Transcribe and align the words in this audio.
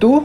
Tú 0.00 0.24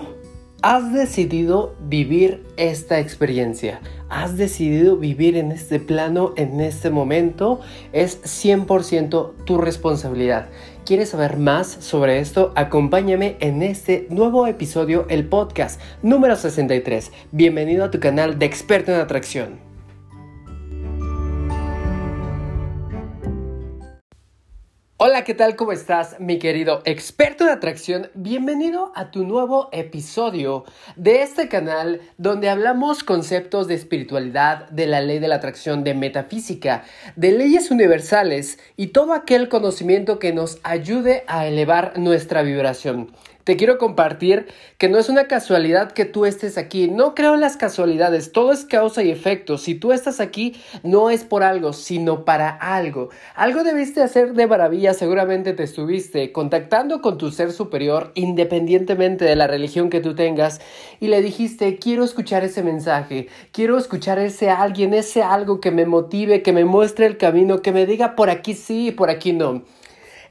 has 0.61 0.93
decidido 0.93 1.75
vivir 1.81 2.45
esta 2.55 3.01
experiencia. 3.01 3.81
Has 4.07 4.37
decidido 4.37 4.95
vivir 4.95 5.35
en 5.35 5.51
este 5.51 5.81
plano, 5.81 6.33
en 6.37 6.61
este 6.61 6.89
momento. 6.89 7.59
Es 7.91 8.23
100% 8.23 9.33
tu 9.43 9.57
responsabilidad. 9.57 10.47
¿Quieres 10.85 11.09
saber 11.09 11.35
más 11.35 11.67
sobre 11.67 12.19
esto? 12.19 12.53
Acompáñame 12.55 13.35
en 13.41 13.61
este 13.63 14.07
nuevo 14.09 14.47
episodio, 14.47 15.07
el 15.09 15.27
podcast 15.27 15.81
número 16.01 16.37
63. 16.37 17.11
Bienvenido 17.33 17.83
a 17.83 17.91
tu 17.91 17.99
canal 17.99 18.39
de 18.39 18.45
experto 18.45 18.93
en 18.93 19.01
atracción. 19.01 19.74
Hola, 24.97 25.25
¿qué 25.25 25.33
tal? 25.33 25.57
¿Cómo 25.57 25.73
estás, 25.73 26.21
mi 26.21 26.39
querido 26.39 26.81
experto 26.85 27.43
de 27.43 27.51
atracción? 27.51 28.09
Bienvenido 28.13 28.93
a 28.95 29.11
tu 29.11 29.25
nuevo 29.25 29.67
episodio 29.73 30.63
de 30.95 31.21
este 31.21 31.49
canal 31.49 31.99
donde 32.17 32.47
hablamos 32.47 33.03
conceptos 33.03 33.67
de 33.67 33.73
espiritualidad, 33.73 34.69
de 34.69 34.87
la 34.87 35.01
ley 35.01 35.19
de 35.19 35.27
la 35.27 35.35
atracción, 35.35 35.83
de 35.83 35.95
metafísica, 35.95 36.85
de 37.17 37.33
leyes 37.33 37.71
universales 37.71 38.57
y 38.77 38.87
todo 38.87 39.11
aquel 39.11 39.49
conocimiento 39.49 40.17
que 40.17 40.31
nos 40.31 40.59
ayude 40.63 41.25
a 41.27 41.45
elevar 41.45 41.99
nuestra 41.99 42.41
vibración 42.41 43.11
te 43.45 43.57
quiero 43.57 43.77
compartir 43.77 44.47
que 44.79 44.89
no 44.89 44.97
es 44.97 45.07
una 45.07 45.27
casualidad 45.27 45.91
que 45.91 46.05
tú 46.05 46.25
estés 46.25 46.57
aquí. 46.57 46.87
No 46.87 47.13
creo 47.13 47.35
en 47.35 47.41
las 47.41 47.57
casualidades, 47.57 48.31
todo 48.31 48.51
es 48.51 48.65
causa 48.65 49.03
y 49.03 49.11
efecto. 49.11 49.59
Si 49.59 49.75
tú 49.75 49.93
estás 49.93 50.19
aquí, 50.19 50.55
no 50.81 51.11
es 51.11 51.23
por 51.23 51.43
algo, 51.43 51.71
sino 51.71 52.25
para 52.25 52.49
algo. 52.49 53.09
Algo 53.35 53.63
debiste 53.63 54.01
hacer 54.01 54.33
de 54.33 54.47
maravilla, 54.47 54.95
seguramente 54.95 55.53
te 55.53 55.61
estuviste 55.61 56.31
contactando 56.31 57.01
con 57.01 57.19
tu 57.19 57.29
ser 57.29 57.51
superior, 57.51 58.11
independientemente 58.15 59.25
de 59.25 59.35
la 59.35 59.45
religión 59.45 59.91
que 59.91 60.01
tú 60.01 60.15
tengas, 60.15 60.59
y 60.99 61.07
le 61.07 61.21
dijiste, 61.21 61.77
quiero 61.77 62.03
escuchar 62.03 62.43
ese 62.43 62.63
mensaje, 62.63 63.27
quiero 63.51 63.77
escuchar 63.77 64.17
ese 64.17 64.49
alguien, 64.49 64.95
ese 64.95 65.21
algo 65.21 65.61
que 65.61 65.69
me 65.69 65.85
motive, 65.85 66.41
que 66.41 66.51
me 66.51 66.65
muestre 66.65 67.05
el 67.05 67.17
camino, 67.17 67.61
que 67.61 67.71
me 67.71 67.85
diga 67.85 68.15
por 68.15 68.31
aquí 68.31 68.55
sí 68.55 68.87
y 68.87 68.91
por 68.91 69.11
aquí 69.11 69.33
no. 69.33 69.61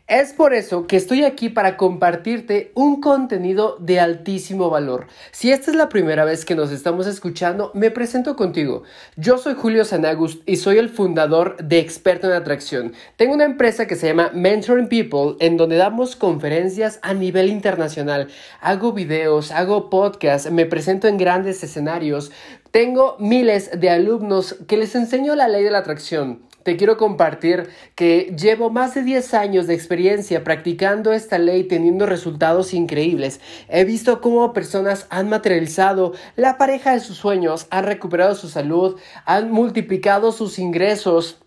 Es 0.07 0.35
por 0.35 0.53
eso 0.53 0.87
que 0.87 0.99
estoy 0.99 1.25
aquí 1.25 1.49
para 1.49 1.79
compartirte 1.79 2.73
un 2.75 3.01
contenido 3.01 3.79
de 3.81 4.01
altísimo 4.01 4.69
valor. 4.69 5.07
Si 5.33 5.51
esta 5.51 5.71
es 5.71 5.79
la 5.79 5.89
primera 5.89 6.27
vez 6.27 6.45
que 6.45 6.55
nos 6.55 6.71
estamos 6.73 7.07
escuchando, 7.07 7.71
me 7.73 7.91
presento 7.91 8.37
contigo. 8.37 8.83
Yo 9.17 9.39
soy 9.39 9.55
Julio 9.55 9.87
Sanagust 9.87 10.43
y 10.45 10.57
soy 10.57 10.77
el 10.77 10.91
fundador 10.91 11.57
de 11.57 11.79
Experto 11.79 12.27
en 12.27 12.35
Atracción. 12.35 12.93
Tengo 13.17 13.33
una 13.33 13.47
empresa 13.47 13.87
que 13.87 13.97
se 13.97 14.09
llama 14.09 14.31
Mentoring 14.35 14.89
People 14.89 15.37
en 15.41 15.57
donde 15.57 15.77
damos 15.77 16.17
conferencias 16.17 16.99
a 17.01 17.15
nivel 17.15 17.49
internacional. 17.49 18.29
Hago 18.61 18.93
videos, 18.93 19.53
hago 19.53 19.89
podcasts, 19.89 20.51
me 20.51 20.67
presento 20.67 21.09
en 21.09 21.17
grandes 21.17 21.65
escenarios. 21.65 22.31
Tengo 22.73 23.17
miles 23.19 23.71
de 23.81 23.89
alumnos 23.89 24.57
que 24.69 24.77
les 24.77 24.95
enseño 24.97 25.35
la 25.35 25.49
ley 25.49 25.65
de 25.65 25.71
la 25.71 25.79
atracción 25.79 26.43
te 26.65 26.77
quiero 26.77 26.97
compartir 26.97 27.69
que 27.95 28.34
llevo 28.37 28.70
más 28.70 28.95
de 28.95 29.03
10 29.03 29.34
años 29.34 29.67
de 29.67 29.75
experiencia 29.75 30.43
practicando 30.43 31.12
esta 31.12 31.39
ley 31.39 31.65
teniendo 31.65 32.07
resultados 32.07 32.75
increíbles. 32.75 33.41
He 33.69 33.84
visto 33.84 34.20
cómo 34.20 34.53
personas 34.53 35.07
han 35.11 35.29
materializado 35.29 36.15
la 36.37 36.59
pareja 36.59 36.92
de 36.92 37.01
sus 37.01 37.19
sueños, 37.19 37.67
han 37.70 37.85
recuperado 37.85 38.35
su 38.35 38.48
salud, 38.48 38.98
han 39.27 39.53
multiplicado 39.53 40.33
sus 40.33 40.59
ingresos 40.59 41.44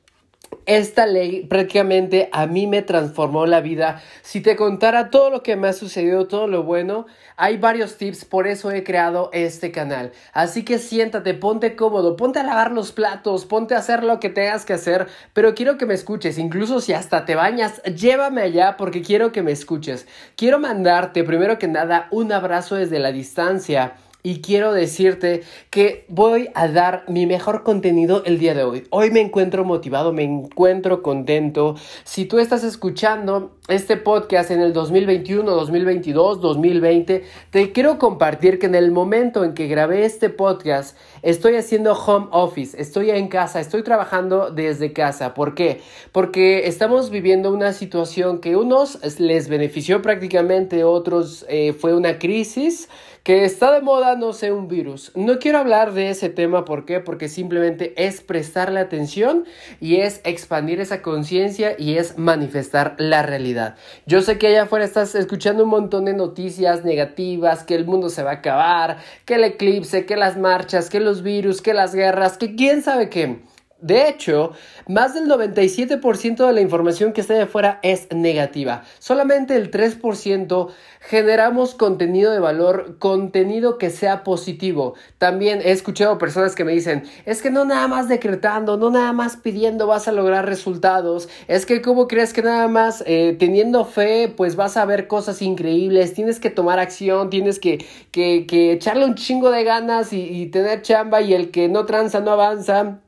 esta 0.67 1.06
ley 1.06 1.45
prácticamente 1.45 2.30
a 2.34 2.45
mí 2.45 2.67
me 2.67 2.81
transformó 2.81 3.45
la 3.45 3.62
vida. 3.62 4.02
Si 4.22 4.42
te 4.42 4.56
contara 4.56 5.09
todo 5.09 5.30
lo 5.30 5.42
que 5.42 5.56
me 5.56 5.70
ha 5.70 5.73
sucedido, 5.73 6.28
todo 6.28 6.48
lo 6.48 6.64
bueno, 6.64 7.08
hay 7.38 7.58
varios 7.58 7.98
tips, 7.98 8.26
por 8.26 8.48
eso 8.48 8.70
he 8.72 8.84
creado 8.84 9.30
este 9.31 9.72
canal. 9.72 10.12
Así 10.34 10.64
que 10.64 10.78
siéntate, 10.78 11.34
ponte 11.34 11.76
cómodo, 11.76 12.17
ponte 12.17 12.39
a 12.39 12.44
lavar 12.44 12.72
los 12.72 12.92
platos, 12.92 13.45
ponte 13.45 13.76
a 13.76 13.80
hacer 13.80 14.04
lo 14.04 14.20
que 14.20 14.30
tengas 14.30 14.66
que 14.66 14.73
hacer, 14.73 15.08
pero 15.33 15.55
quiero 15.55 15.77
que 15.77 15.86
me 15.86 15.94
escuches, 15.94 16.38
incluso 16.38 16.82
si 16.82 16.93
hasta 16.93 17.26
te 17.26 17.36
bañas, 17.36 17.82
llévame 17.83 18.42
allá 18.42 18.76
porque 18.77 19.02
quiero 19.02 19.32
que 19.32 19.43
me 19.43 19.54
escuches. 19.54 20.05
Quiero 20.36 20.60
mandarte, 20.60 21.23
primero 21.23 21.58
que 21.58 21.67
nada, 21.67 22.08
un 22.11 22.32
abrazo 22.33 22.76
desde 22.76 22.99
la 22.99 23.11
distancia 23.14 23.95
y 24.23 24.42
quiero 24.42 24.73
decirte 24.73 25.44
que 25.70 26.05
voy 26.10 26.50
a 26.54 26.67
dar 26.67 27.05
mi 27.08 27.26
mejor 27.26 27.64
contenido 27.64 28.23
el 28.26 28.39
día 28.39 28.54
de 28.54 28.64
hoy. 28.64 28.83
Hoy 28.89 29.11
me 29.11 29.22
encuentro 29.22 29.64
motivado, 29.64 30.11
me 30.11 30.23
encuentro 30.23 31.02
contento. 31.02 31.76
Si 32.04 32.26
tú 32.26 32.39
estás 32.39 32.64
escuchando 32.64 33.55
este 33.67 33.95
podcast 33.95 34.52
en 34.52 34.60
el 34.60 34.73
2021, 34.73 35.50
2022, 35.50 36.42
2020, 36.42 37.23
te 37.52 37.72
quiero 37.72 38.00
compartir 38.00 38.60
que 38.60 38.66
en 38.66 38.76
el 38.76 38.92
momento 38.92 39.44
en 39.45 39.54
que 39.54 39.67
grabé 39.67 40.04
este 40.04 40.30
podcast 40.30 40.98
estoy 41.22 41.55
haciendo 41.55 41.94
home 41.94 42.28
office, 42.32 42.82
estoy 42.82 43.11
en 43.11 43.28
casa, 43.28 43.60
estoy 43.60 43.84
trabajando 43.84 44.52
desde 44.52 44.94
casa. 44.94 45.34
¿Por 45.34 45.55
qué? 45.55 45.82
Porque 46.11 46.67
estamos 46.67 47.11
viviendo 47.11 47.54
una 47.54 47.72
situación 47.72 48.39
que 48.39 48.55
unos 48.55 48.99
les 49.20 49.48
benefició 49.48 50.02
prácticamente, 50.02 50.84
otros 50.84 51.45
eh, 51.48 51.73
fue 51.73 51.95
una 51.95 52.20
crisis 52.20 52.89
que 53.27 53.43
está 53.43 53.73
de 53.73 53.82
moda, 53.82 54.15
no 54.15 54.32
sé, 54.32 54.54
un 54.54 54.70
virus. 54.70 55.11
No 55.14 55.38
quiero 55.38 55.58
hablar 55.58 55.92
de 55.92 56.10
ese 56.11 56.30
tema, 56.30 56.64
¿por 56.64 56.86
qué? 56.86 57.02
Porque 57.02 57.27
simplemente 57.27 57.93
es 57.98 58.21
prestarle 58.21 58.80
atención 58.80 59.43
y 59.82 59.98
es 59.98 60.21
expandir 60.23 60.80
esa 60.80 61.02
conciencia 61.02 61.76
y 61.77 61.98
es 61.98 62.17
manifestar 62.17 62.95
la 62.99 63.23
realidad. 63.23 63.76
Yo 64.05 64.21
sé 64.21 64.37
que 64.37 64.48
allá 64.48 64.64
afuera 64.64 64.86
estás 64.86 65.14
escuchando 65.14 65.66
un 65.66 65.71
montón 65.71 66.05
de 66.05 66.14
noticias 66.14 66.86
negativas, 66.86 67.66
que 67.66 67.76
el 67.76 67.83
mundo 67.83 68.08
se 68.10 68.23
va 68.23 68.30
a 68.30 68.36
acabar, 68.36 68.99
que 69.26 69.33
el 69.33 69.43
eclipse, 69.43 70.05
que 70.05 70.16
las 70.16 70.37
marchas, 70.37 70.89
que 70.89 71.02
los 71.02 71.21
virus, 71.21 71.61
que 71.61 71.73
las 71.73 71.93
guerras, 71.93 72.37
que 72.37 72.55
quién 72.55 72.82
sabe 72.82 73.10
qué. 73.10 73.42
De 73.80 74.10
hecho, 74.10 74.54
más 74.88 75.14
del 75.14 75.30
97% 75.30 76.48
de 76.48 76.54
la 76.54 76.61
información 76.61 77.14
que 77.14 77.21
está 77.21 77.36
de 77.36 77.43
afuera 77.43 77.80
es 77.83 78.08
negativa. 78.11 78.83
Solamente 78.98 79.55
el 79.55 79.70
3% 79.70 80.70
generamos 80.99 81.76
contenido 81.76 82.32
de 82.32 82.39
valor, 82.39 82.98
contenido 82.98 83.77
que 83.77 83.92
sea 83.92 84.23
positivo. 84.23 84.95
También 85.20 85.61
he 85.64 85.70
escuchado 85.70 86.17
personas 86.17 86.55
que 86.55 86.64
me 86.64 86.71
dicen, 86.71 87.04
es 87.26 87.43
que 87.43 87.52
no 87.52 87.66
nada 87.66 87.87
más 87.87 88.10
decretando, 88.10 88.77
no 88.77 88.89
nada 88.89 89.14
más 89.14 89.37
pidiendo 89.37 89.86
vas 89.86 90.08
a 90.08 90.11
lograr 90.11 90.48
resultados. 90.48 91.30
Es 91.48 91.67
que 91.67 91.83
cómo 91.83 92.08
crees 92.08 92.33
que 92.33 92.42
nada 92.42 92.67
más 92.67 93.04
eh, 93.05 93.36
teniendo 93.37 93.86
fe 93.86 94.33
pues 94.36 94.55
vas 94.55 94.76
a 94.77 94.86
ver 94.86 95.08
cosas 95.08 95.43
increíbles. 95.43 96.16
Tienes 96.16 96.39
que 96.39 96.49
tomar 96.49 96.80
acción, 96.80 97.30
tienes 97.30 97.60
que, 97.60 97.86
que, 98.10 98.48
que 98.48 98.71
echarle 98.71 99.05
un 99.05 99.14
chingo 99.14 99.52
de 99.52 99.64
ganas 99.64 100.14
y, 100.14 100.21
y 100.21 100.48
tener 100.48 100.82
chamba 100.82 101.21
y 101.21 101.36
el 101.36 101.52
que 101.52 101.70
no 101.70 101.86
tranza 101.86 102.21
no 102.21 102.32
avanza 102.32 103.02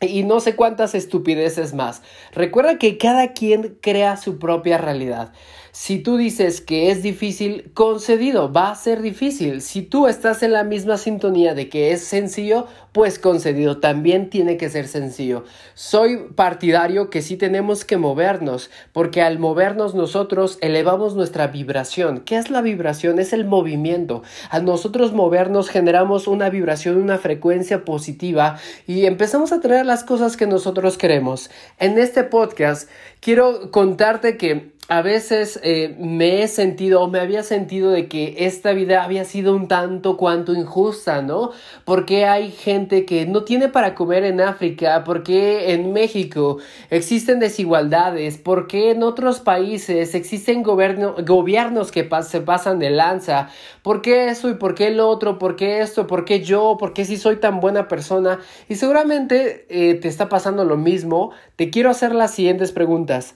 y 0.00 0.24
no 0.24 0.40
sé 0.40 0.56
cuántas 0.56 0.94
estupideces 0.94 1.74
más. 1.74 2.02
Recuerda 2.32 2.78
que 2.78 2.98
cada 2.98 3.32
quien 3.32 3.78
crea 3.80 4.16
su 4.16 4.38
propia 4.38 4.78
realidad. 4.78 5.32
Si 5.76 5.98
tú 5.98 6.16
dices 6.16 6.60
que 6.60 6.92
es 6.92 7.02
difícil, 7.02 7.72
concedido, 7.74 8.52
va 8.52 8.70
a 8.70 8.76
ser 8.76 9.02
difícil. 9.02 9.60
Si 9.60 9.82
tú 9.82 10.06
estás 10.06 10.44
en 10.44 10.52
la 10.52 10.62
misma 10.62 10.98
sintonía 10.98 11.52
de 11.52 11.68
que 11.68 11.90
es 11.90 12.04
sencillo, 12.04 12.68
pues 12.92 13.18
concedido, 13.18 13.80
también 13.80 14.30
tiene 14.30 14.56
que 14.56 14.70
ser 14.70 14.86
sencillo. 14.86 15.42
Soy 15.74 16.28
partidario 16.36 17.10
que 17.10 17.22
sí 17.22 17.36
tenemos 17.36 17.84
que 17.84 17.96
movernos, 17.96 18.70
porque 18.92 19.20
al 19.20 19.40
movernos 19.40 19.96
nosotros 19.96 20.58
elevamos 20.60 21.16
nuestra 21.16 21.48
vibración. 21.48 22.20
¿Qué 22.20 22.36
es 22.36 22.50
la 22.50 22.62
vibración? 22.62 23.18
Es 23.18 23.32
el 23.32 23.44
movimiento. 23.44 24.22
Al 24.50 24.64
nosotros 24.64 25.12
movernos 25.12 25.70
generamos 25.70 26.28
una 26.28 26.50
vibración, 26.50 26.98
una 26.98 27.18
frecuencia 27.18 27.84
positiva 27.84 28.60
y 28.86 29.06
empezamos 29.06 29.50
a 29.50 29.60
traer 29.60 29.86
las 29.86 30.04
cosas 30.04 30.36
que 30.36 30.46
nosotros 30.46 30.96
queremos. 30.96 31.50
En 31.80 31.98
este 31.98 32.22
podcast 32.22 32.88
quiero 33.18 33.72
contarte 33.72 34.36
que 34.36 34.73
a 34.88 35.00
veces 35.00 35.58
eh, 35.62 35.96
me 35.98 36.42
he 36.42 36.48
sentido 36.48 37.00
o 37.00 37.08
me 37.08 37.18
había 37.18 37.42
sentido 37.42 37.90
de 37.90 38.06
que 38.06 38.34
esta 38.40 38.72
vida 38.74 39.02
había 39.02 39.24
sido 39.24 39.56
un 39.56 39.66
tanto 39.66 40.18
cuanto 40.18 40.52
injusta, 40.52 41.22
¿no? 41.22 41.52
Porque 41.86 42.26
hay 42.26 42.50
gente 42.50 43.06
que 43.06 43.24
no 43.24 43.44
tiene 43.44 43.68
para 43.68 43.94
comer 43.94 44.24
en 44.24 44.42
África, 44.42 45.02
porque 45.04 45.72
en 45.72 45.94
México 45.94 46.58
existen 46.90 47.40
desigualdades, 47.40 48.36
porque 48.36 48.90
en 48.90 49.02
otros 49.02 49.40
países 49.40 50.14
existen 50.14 50.62
gobiernos 50.62 51.90
que 51.90 52.08
se 52.22 52.40
pasan 52.42 52.78
de 52.78 52.90
lanza, 52.90 53.48
¿por 53.82 54.02
qué 54.02 54.28
eso 54.28 54.50
y 54.50 54.54
por 54.54 54.74
qué 54.74 54.88
el 54.88 55.00
otro? 55.00 55.38
¿Por 55.38 55.56
qué 55.56 55.80
esto? 55.80 56.06
¿Por 56.06 56.26
qué 56.26 56.42
yo? 56.42 56.76
¿Por 56.78 56.92
qué 56.92 57.06
si 57.06 57.16
soy 57.16 57.36
tan 57.36 57.58
buena 57.58 57.88
persona? 57.88 58.40
Y 58.68 58.74
seguramente 58.74 59.66
eh, 59.70 59.94
te 59.94 60.08
está 60.08 60.28
pasando 60.28 60.64
lo 60.64 60.76
mismo. 60.76 61.30
Te 61.56 61.70
quiero 61.70 61.88
hacer 61.90 62.14
las 62.14 62.34
siguientes 62.34 62.70
preguntas. 62.70 63.34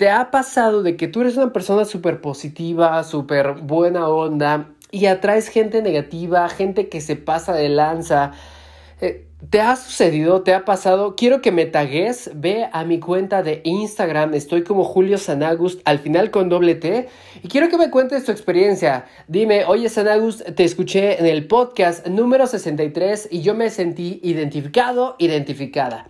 ¿Te 0.00 0.08
ha 0.08 0.30
pasado 0.30 0.82
de 0.82 0.96
que 0.96 1.08
tú 1.08 1.20
eres 1.20 1.36
una 1.36 1.52
persona 1.52 1.84
súper 1.84 2.22
positiva, 2.22 3.04
súper 3.04 3.52
buena 3.56 4.08
onda 4.08 4.70
y 4.90 5.04
atraes 5.04 5.48
gente 5.48 5.82
negativa, 5.82 6.48
gente 6.48 6.88
que 6.88 7.02
se 7.02 7.16
pasa 7.16 7.52
de 7.52 7.68
lanza? 7.68 8.32
Eh, 9.02 9.26
¿Te 9.50 9.60
ha 9.60 9.76
sucedido? 9.76 10.40
¿Te 10.40 10.54
ha 10.54 10.64
pasado? 10.64 11.16
Quiero 11.16 11.42
que 11.42 11.52
me 11.52 11.66
tagues. 11.66 12.30
Ve 12.34 12.70
a 12.72 12.84
mi 12.84 12.98
cuenta 12.98 13.42
de 13.42 13.60
Instagram. 13.62 14.32
Estoy 14.32 14.64
como 14.64 14.84
Julio 14.84 15.18
Sanagust, 15.18 15.82
al 15.84 15.98
final 15.98 16.30
con 16.30 16.48
doble 16.48 16.76
T. 16.76 17.10
Y 17.42 17.48
quiero 17.48 17.68
que 17.68 17.76
me 17.76 17.90
cuentes 17.90 18.24
tu 18.24 18.32
experiencia. 18.32 19.04
Dime, 19.28 19.66
oye 19.66 19.90
Sanagust, 19.90 20.54
te 20.54 20.64
escuché 20.64 21.20
en 21.20 21.26
el 21.26 21.46
podcast 21.46 22.06
número 22.06 22.46
63 22.46 23.28
y 23.30 23.42
yo 23.42 23.54
me 23.54 23.68
sentí 23.68 24.18
identificado, 24.22 25.16
identificada. 25.18 26.09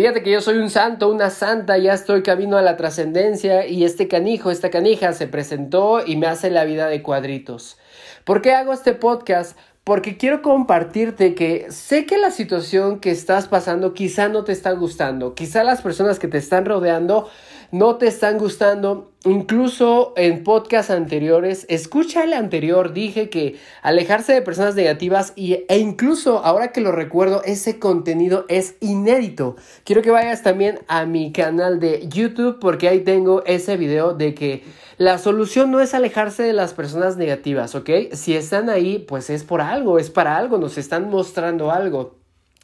Fíjate 0.00 0.22
que 0.22 0.30
yo 0.30 0.40
soy 0.40 0.56
un 0.56 0.70
santo, 0.70 1.10
una 1.10 1.28
santa, 1.28 1.76
ya 1.76 1.92
estoy 1.92 2.22
camino 2.22 2.56
a 2.56 2.62
la 2.62 2.78
trascendencia 2.78 3.66
y 3.66 3.84
este 3.84 4.08
canijo, 4.08 4.50
esta 4.50 4.70
canija 4.70 5.12
se 5.12 5.26
presentó 5.26 6.02
y 6.02 6.16
me 6.16 6.26
hace 6.26 6.48
la 6.48 6.64
vida 6.64 6.86
de 6.86 7.02
cuadritos. 7.02 7.76
¿Por 8.24 8.40
qué 8.40 8.54
hago 8.54 8.72
este 8.72 8.94
podcast? 8.94 9.58
porque 9.84 10.16
quiero 10.16 10.42
compartirte 10.42 11.34
que 11.34 11.66
sé 11.70 12.06
que 12.06 12.18
la 12.18 12.30
situación 12.30 13.00
que 13.00 13.10
estás 13.10 13.48
pasando 13.48 13.92
quizá 13.94 14.28
no 14.28 14.44
te 14.44 14.52
está 14.52 14.72
gustando, 14.72 15.34
quizá 15.34 15.64
las 15.64 15.82
personas 15.82 16.18
que 16.18 16.28
te 16.28 16.38
están 16.38 16.64
rodeando 16.64 17.28
no 17.72 17.96
te 17.96 18.06
están 18.06 18.38
gustando. 18.38 19.12
Incluso 19.24 20.14
en 20.16 20.44
podcasts 20.44 20.90
anteriores, 20.90 21.66
escucha 21.68 22.24
el 22.24 22.32
anterior, 22.32 22.94
dije 22.94 23.28
que 23.28 23.56
alejarse 23.82 24.32
de 24.32 24.40
personas 24.40 24.74
negativas 24.74 25.34
y, 25.36 25.64
e 25.68 25.78
incluso 25.78 26.38
ahora 26.38 26.72
que 26.72 26.80
lo 26.80 26.90
recuerdo, 26.90 27.42
ese 27.44 27.78
contenido 27.78 28.46
es 28.48 28.76
inédito. 28.80 29.56
Quiero 29.84 30.00
que 30.00 30.10
vayas 30.10 30.42
también 30.42 30.80
a 30.88 31.04
mi 31.04 31.32
canal 31.32 31.80
de 31.80 32.08
YouTube 32.08 32.58
porque 32.60 32.88
ahí 32.88 33.00
tengo 33.00 33.44
ese 33.44 33.76
video 33.76 34.14
de 34.14 34.34
que 34.34 34.64
la 34.96 35.18
solución 35.18 35.70
no 35.70 35.80
es 35.80 35.94
alejarse 35.94 36.42
de 36.42 36.52
las 36.52 36.72
personas 36.72 37.16
negativas, 37.16 37.74
¿ok? 37.74 37.90
Si 38.12 38.34
están 38.34 38.70
ahí, 38.70 38.98
pues 38.98 39.30
es 39.30 39.44
por 39.44 39.60
algo, 39.60 39.98
es 39.98 40.10
para 40.10 40.36
algo, 40.36 40.58
nos 40.58 40.78
están 40.78 41.10
mostrando 41.10 41.70
algo. 41.70 42.18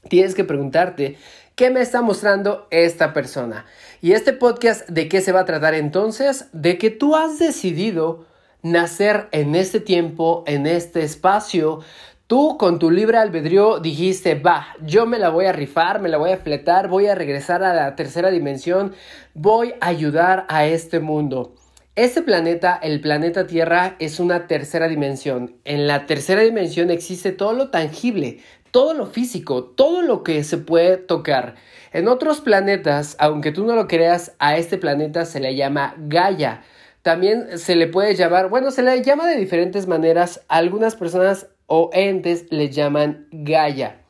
Tienes 0.09 0.35
que 0.35 0.44
preguntarte, 0.44 1.17
¿qué 1.55 1.70
me 1.70 1.81
está 1.81 2.02
mostrando 2.02 2.67
esta 2.70 3.12
persona? 3.12 3.67
Y 4.02 4.12
este 4.12 4.34
podcast, 4.34 4.88
¿de 4.88 5.08
qué 5.08 5.20
se 5.22 5.32
va 5.32 5.40
a 5.40 5.44
tratar 5.46 5.75
entonces? 5.75 6.48
De 6.52 6.76
que 6.76 6.90
tú 6.90 7.16
has 7.16 7.38
decidido 7.38 8.26
nacer 8.62 9.28
en 9.32 9.54
este 9.54 9.81
tiempo, 9.81 10.44
en 10.46 10.66
este 10.66 11.02
espacio. 11.02 11.81
Tú 12.26 12.58
con 12.58 12.78
tu 12.78 12.90
libre 12.90 13.19
albedrío 13.19 13.81
dijiste, 13.81 14.34
va, 14.34 14.66
yo 14.82 15.06
me 15.06 15.19
la 15.19 15.31
voy 15.31 15.46
a 15.46 15.52
rifar, 15.52 16.00
me 16.00 16.08
la 16.08 16.19
voy 16.19 16.32
a 16.32 16.37
fletar, 16.37 16.88
voy 16.88 17.06
a 17.06 17.14
regresar 17.14 17.62
a 17.62 17.72
la 17.72 17.96
tercera 17.96 18.31
dimensión, 18.31 18.94
voy 19.32 19.75
a 19.81 19.87
ayudar 19.87 20.44
a 20.49 20.66
este 20.66 21.00
mundo. 21.00 21.56
Este 21.96 22.20
planeta, 22.20 22.78
el 22.82 23.00
planeta 23.00 23.46
Tierra, 23.46 23.96
es 24.00 24.20
una 24.20 24.46
tercera 24.46 24.87
dimensión. 24.87 25.56
En 25.64 25.87
la 25.87 26.04
tercera 26.04 26.43
dimensión 26.43 26.90
existe 26.90 27.32
todo 27.32 27.54
lo 27.54 27.70
tangible, 27.70 28.40
todo 28.70 28.93
lo 28.93 29.06
físico, 29.06 29.64
todo 29.64 30.02
lo 30.02 30.22
que 30.22 30.44
se 30.44 30.58
puede 30.58 30.98
tocar. 30.98 31.54
En 31.94 32.08
otros 32.08 32.43
planetas, 32.43 33.16
aunque 33.19 33.50
tú 33.50 33.64
no 33.64 33.75
lo 33.75 33.88
creas, 33.88 34.34
a 34.38 34.58
este 34.58 34.76
planeta 34.76 35.25
se 35.25 35.40
le 35.40 35.56
llama 35.56 35.94
Gaia. 35.96 36.64
También 37.00 37.56
se 37.56 37.76
le 37.76 37.87
puede 37.87 38.14
llamar, 38.14 38.50
bueno, 38.50 38.70
se 38.72 38.82
le 38.82 39.02
llama 39.02 39.26
de 39.26 39.38
diferentes 39.38 39.87
maneras. 39.87 40.42
Algunas 40.49 40.96
personas 40.96 41.46
o 41.64 41.88
entes 41.94 42.44
le 42.50 42.69
llaman 42.69 43.26
Gaia. 43.32 44.02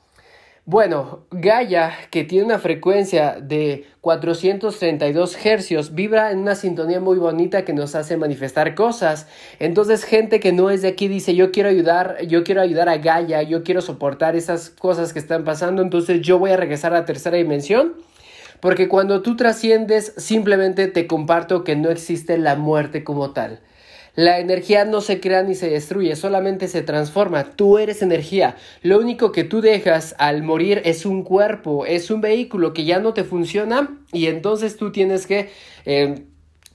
Bueno, 0.68 1.20
Gaia, 1.30 1.92
que 2.10 2.24
tiene 2.24 2.44
una 2.44 2.58
frecuencia 2.58 3.38
de 3.40 3.86
432 4.00 5.46
hercios, 5.46 5.94
vibra 5.94 6.32
en 6.32 6.40
una 6.40 6.56
sintonía 6.56 6.98
muy 6.98 7.18
bonita 7.18 7.64
que 7.64 7.72
nos 7.72 7.94
hace 7.94 8.16
manifestar 8.16 8.74
cosas. 8.74 9.28
Entonces, 9.60 10.02
gente 10.02 10.40
que 10.40 10.50
no 10.50 10.70
es 10.70 10.82
de 10.82 10.88
aquí 10.88 11.06
dice, 11.06 11.36
yo 11.36 11.52
quiero 11.52 11.68
ayudar, 11.68 12.16
yo 12.26 12.42
quiero 12.42 12.62
ayudar 12.62 12.88
a 12.88 12.96
Gaia, 12.96 13.44
yo 13.44 13.62
quiero 13.62 13.80
soportar 13.80 14.34
esas 14.34 14.70
cosas 14.70 15.12
que 15.12 15.20
están 15.20 15.44
pasando, 15.44 15.82
entonces 15.82 16.20
yo 16.20 16.40
voy 16.40 16.50
a 16.50 16.56
regresar 16.56 16.92
a 16.92 16.98
la 16.98 17.04
tercera 17.04 17.36
dimensión. 17.36 17.94
Porque 18.58 18.88
cuando 18.88 19.22
tú 19.22 19.36
trasciendes, 19.36 20.14
simplemente 20.16 20.88
te 20.88 21.06
comparto 21.06 21.62
que 21.62 21.76
no 21.76 21.90
existe 21.90 22.38
la 22.38 22.56
muerte 22.56 23.04
como 23.04 23.30
tal. 23.30 23.60
La 24.16 24.40
energía 24.40 24.86
no 24.86 25.02
se 25.02 25.20
crea 25.20 25.42
ni 25.42 25.54
se 25.54 25.68
destruye, 25.68 26.16
solamente 26.16 26.68
se 26.68 26.82
transforma. 26.82 27.44
Tú 27.52 27.78
eres 27.78 28.00
energía. 28.00 28.56
Lo 28.82 28.98
único 28.98 29.30
que 29.30 29.44
tú 29.44 29.60
dejas 29.60 30.14
al 30.18 30.42
morir 30.42 30.80
es 30.86 31.04
un 31.04 31.22
cuerpo, 31.22 31.84
es 31.84 32.10
un 32.10 32.22
vehículo 32.22 32.72
que 32.72 32.84
ya 32.84 32.98
no 32.98 33.12
te 33.12 33.24
funciona 33.24 33.98
y 34.12 34.26
entonces 34.26 34.76
tú 34.76 34.90
tienes 34.90 35.26
que... 35.26 35.50
Eh, 35.84 36.24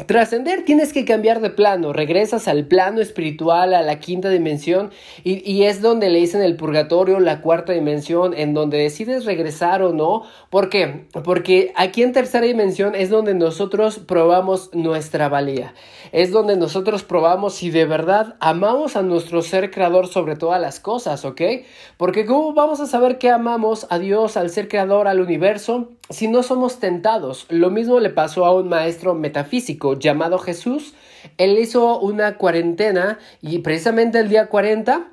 Trascender 0.06 0.66
tienes 0.66 0.94
que 0.94 1.06
cambiar 1.06 1.42
de 1.42 1.50
plano, 1.50 1.94
regresas 1.94 2.48
al 2.48 2.66
plano 2.66 3.02
espiritual, 3.02 3.74
a 3.74 3.82
la 3.82 4.00
quinta 4.00 4.30
dimensión 4.30 4.92
y, 5.24 5.64
es 5.64 5.82
donde 5.82 6.10
le 6.10 6.20
dicen 6.20 6.42
el 6.42 6.56
purgatorio, 6.56 7.20
la 7.20 7.42
cuarta 7.42 7.74
dimensión, 7.74 8.34
en 8.34 8.54
donde 8.54 8.78
decides 8.78 9.26
regresar 9.26 9.82
o 9.82 9.94
no. 9.94 10.24
¿Por 10.50 10.70
qué? 10.70 11.06
Porque 11.24 11.72
aquí 11.76 12.04
en 12.04 12.14
tercera 12.14 12.46
dimensión 12.46 12.96
es 12.96 13.10
donde 13.10 13.34
nosotros 13.34 14.00
probamos 14.00 14.74
nuestra 14.74 15.30
valía, 15.30 15.74
es 16.12 16.32
donde 16.32 16.58
nosotros 16.58 17.04
probamos 17.04 17.56
si 17.56 17.70
de 17.70 17.86
verdad 17.86 18.36
amamos 18.40 18.96
a 18.96 19.02
nuestro 19.02 19.42
ser 19.42 19.72
creador 19.72 20.08
sobre 20.08 20.36
todas 20.36 20.60
las 20.60 20.80
cosas, 20.80 21.26
¿ok? 21.26 21.42
Porque 21.98 22.26
¿cómo 22.26 22.54
vamos 22.54 22.80
a 22.80 22.88
saber 22.88 23.18
que 23.18 23.30
amamos 23.30 23.88
a 23.90 24.00
Dios, 24.00 24.38
al 24.38 24.50
ser 24.50 24.68
creador, 24.68 25.08
al 25.08 25.20
universo? 25.20 25.90
Si 26.12 26.28
no 26.28 26.44
somos 26.44 26.80
tentados. 26.80 27.46
Lo 27.50 27.70
mismo 27.70 28.00
le 28.00 28.10
pasó 28.10 28.46
a 28.46 28.54
un 28.54 28.70
maestro 28.70 29.14
metafísico 29.16 29.98
llamado 29.98 30.38
Jesús. 30.40 30.94
Él 31.38 31.58
hizo 31.58 32.00
una 32.00 32.38
cuarentena 32.38 33.20
y 33.42 33.60
precisamente 33.60 34.20
el 34.20 34.30
día 34.30 34.48
40, 34.48 35.08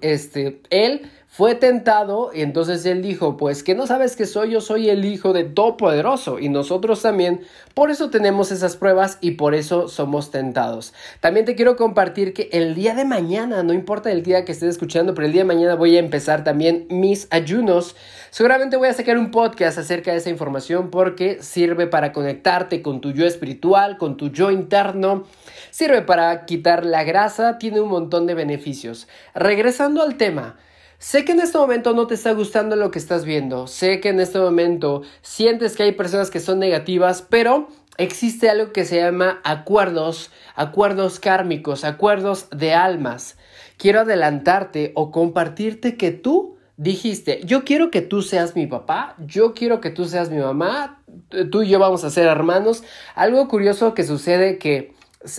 este, 0.00 0.60
él 0.70 1.10
fue 1.36 1.54
tentado 1.54 2.30
y 2.32 2.40
entonces 2.40 2.86
él 2.86 3.02
dijo, 3.02 3.36
pues 3.36 3.62
que 3.62 3.74
no 3.74 3.86
sabes 3.86 4.16
que 4.16 4.24
soy, 4.24 4.52
yo 4.52 4.62
soy 4.62 4.88
el 4.88 5.04
hijo 5.04 5.34
de 5.34 5.44
Todopoderoso 5.44 6.38
y 6.38 6.48
nosotros 6.48 7.02
también, 7.02 7.42
por 7.74 7.90
eso 7.90 8.08
tenemos 8.08 8.50
esas 8.52 8.78
pruebas 8.78 9.18
y 9.20 9.32
por 9.32 9.54
eso 9.54 9.86
somos 9.88 10.30
tentados. 10.30 10.94
También 11.20 11.44
te 11.44 11.54
quiero 11.54 11.76
compartir 11.76 12.32
que 12.32 12.48
el 12.52 12.74
día 12.74 12.94
de 12.94 13.04
mañana, 13.04 13.62
no 13.62 13.74
importa 13.74 14.10
el 14.10 14.22
día 14.22 14.46
que 14.46 14.52
estés 14.52 14.70
escuchando, 14.70 15.12
pero 15.12 15.26
el 15.26 15.34
día 15.34 15.42
de 15.42 15.48
mañana 15.48 15.74
voy 15.74 15.96
a 15.96 15.98
empezar 15.98 16.42
también 16.42 16.86
mis 16.88 17.28
ayunos. 17.28 17.96
Seguramente 18.30 18.78
voy 18.78 18.88
a 18.88 18.94
sacar 18.94 19.18
un 19.18 19.30
podcast 19.30 19.76
acerca 19.76 20.12
de 20.12 20.16
esa 20.16 20.30
información 20.30 20.88
porque 20.90 21.42
sirve 21.42 21.86
para 21.86 22.14
conectarte 22.14 22.80
con 22.80 23.02
tu 23.02 23.12
yo 23.12 23.26
espiritual, 23.26 23.98
con 23.98 24.16
tu 24.16 24.30
yo 24.30 24.50
interno, 24.50 25.24
sirve 25.70 26.00
para 26.00 26.46
quitar 26.46 26.86
la 26.86 27.04
grasa, 27.04 27.58
tiene 27.58 27.82
un 27.82 27.90
montón 27.90 28.26
de 28.26 28.32
beneficios. 28.32 29.06
Regresando 29.34 30.00
al 30.00 30.16
tema, 30.16 30.56
Sé 30.98 31.24
que 31.24 31.32
en 31.32 31.40
este 31.40 31.58
momento 31.58 31.92
no 31.92 32.06
te 32.06 32.14
está 32.14 32.32
gustando 32.32 32.74
lo 32.74 32.90
que 32.90 32.98
estás 32.98 33.24
viendo, 33.24 33.66
sé 33.66 34.00
que 34.00 34.08
en 34.08 34.20
este 34.20 34.38
momento 34.38 35.02
sientes 35.20 35.76
que 35.76 35.82
hay 35.82 35.92
personas 35.92 36.30
que 36.30 36.40
son 36.40 36.58
negativas, 36.58 37.22
pero 37.22 37.68
existe 37.98 38.48
algo 38.48 38.72
que 38.72 38.84
se 38.84 39.00
llama 39.00 39.40
acuerdos, 39.44 40.30
acuerdos 40.54 41.20
kármicos, 41.20 41.84
acuerdos 41.84 42.48
de 42.50 42.72
almas. 42.72 43.36
Quiero 43.76 44.00
adelantarte 44.00 44.92
o 44.94 45.10
compartirte 45.10 45.96
que 45.96 46.12
tú 46.12 46.56
dijiste, 46.78 47.40
yo 47.44 47.64
quiero 47.64 47.90
que 47.90 48.02
tú 48.02 48.22
seas 48.22 48.56
mi 48.56 48.66
papá, 48.66 49.16
yo 49.18 49.54
quiero 49.54 49.80
que 49.80 49.90
tú 49.90 50.06
seas 50.06 50.30
mi 50.30 50.38
mamá, 50.38 51.02
tú 51.50 51.62
y 51.62 51.68
yo 51.68 51.78
vamos 51.78 52.04
a 52.04 52.10
ser 52.10 52.26
hermanos. 52.26 52.84
Algo 53.14 53.48
curioso 53.48 53.94
que 53.94 54.04
sucede 54.04 54.58
que 54.58 54.94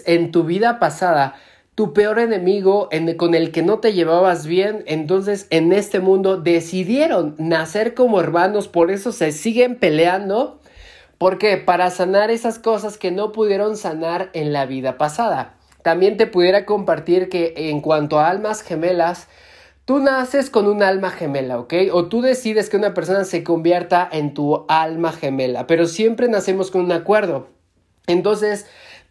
en 0.05 0.31
tu 0.31 0.43
vida 0.43 0.79
pasada 0.79 1.35
tu 1.77 1.93
peor 1.93 2.17
enemigo 2.17 2.89
con 3.17 3.35
el 3.35 3.51
que 3.51 3.61
no 3.61 3.77
te 3.77 3.93
llevabas 3.93 4.47
bien, 4.47 4.83
entonces 4.87 5.45
en 5.51 5.71
este 5.71 5.99
mundo 5.99 6.37
decidieron 6.37 7.35
nacer 7.37 7.93
como 7.93 8.19
hermanos, 8.19 8.67
por 8.67 8.89
eso 8.89 9.11
se 9.11 9.31
siguen 9.31 9.75
peleando, 9.75 10.59
porque 11.19 11.57
para 11.57 11.91
sanar 11.91 12.31
esas 12.31 12.57
cosas 12.57 12.97
que 12.97 13.11
no 13.11 13.31
pudieron 13.31 13.77
sanar 13.77 14.31
en 14.33 14.53
la 14.53 14.65
vida 14.65 14.97
pasada. 14.97 15.53
También 15.83 16.17
te 16.17 16.25
pudiera 16.25 16.65
compartir 16.65 17.29
que 17.29 17.53
en 17.55 17.81
cuanto 17.81 18.17
a 18.17 18.27
almas 18.27 18.63
gemelas, 18.63 19.27
tú 19.85 19.99
naces 19.99 20.49
con 20.49 20.65
un 20.65 20.81
alma 20.81 21.11
gemela, 21.11 21.59
¿ok? 21.59 21.75
O 21.91 22.07
tú 22.07 22.23
decides 22.23 22.71
que 22.71 22.77
una 22.77 22.95
persona 22.95 23.23
se 23.23 23.43
convierta 23.43 24.09
en 24.11 24.33
tu 24.33 24.65
alma 24.67 25.11
gemela, 25.11 25.67
pero 25.67 25.85
siempre 25.85 26.27
nacemos 26.27 26.71
con 26.71 26.81
un 26.85 26.91
acuerdo. 26.91 27.49
Entonces, 28.07 28.65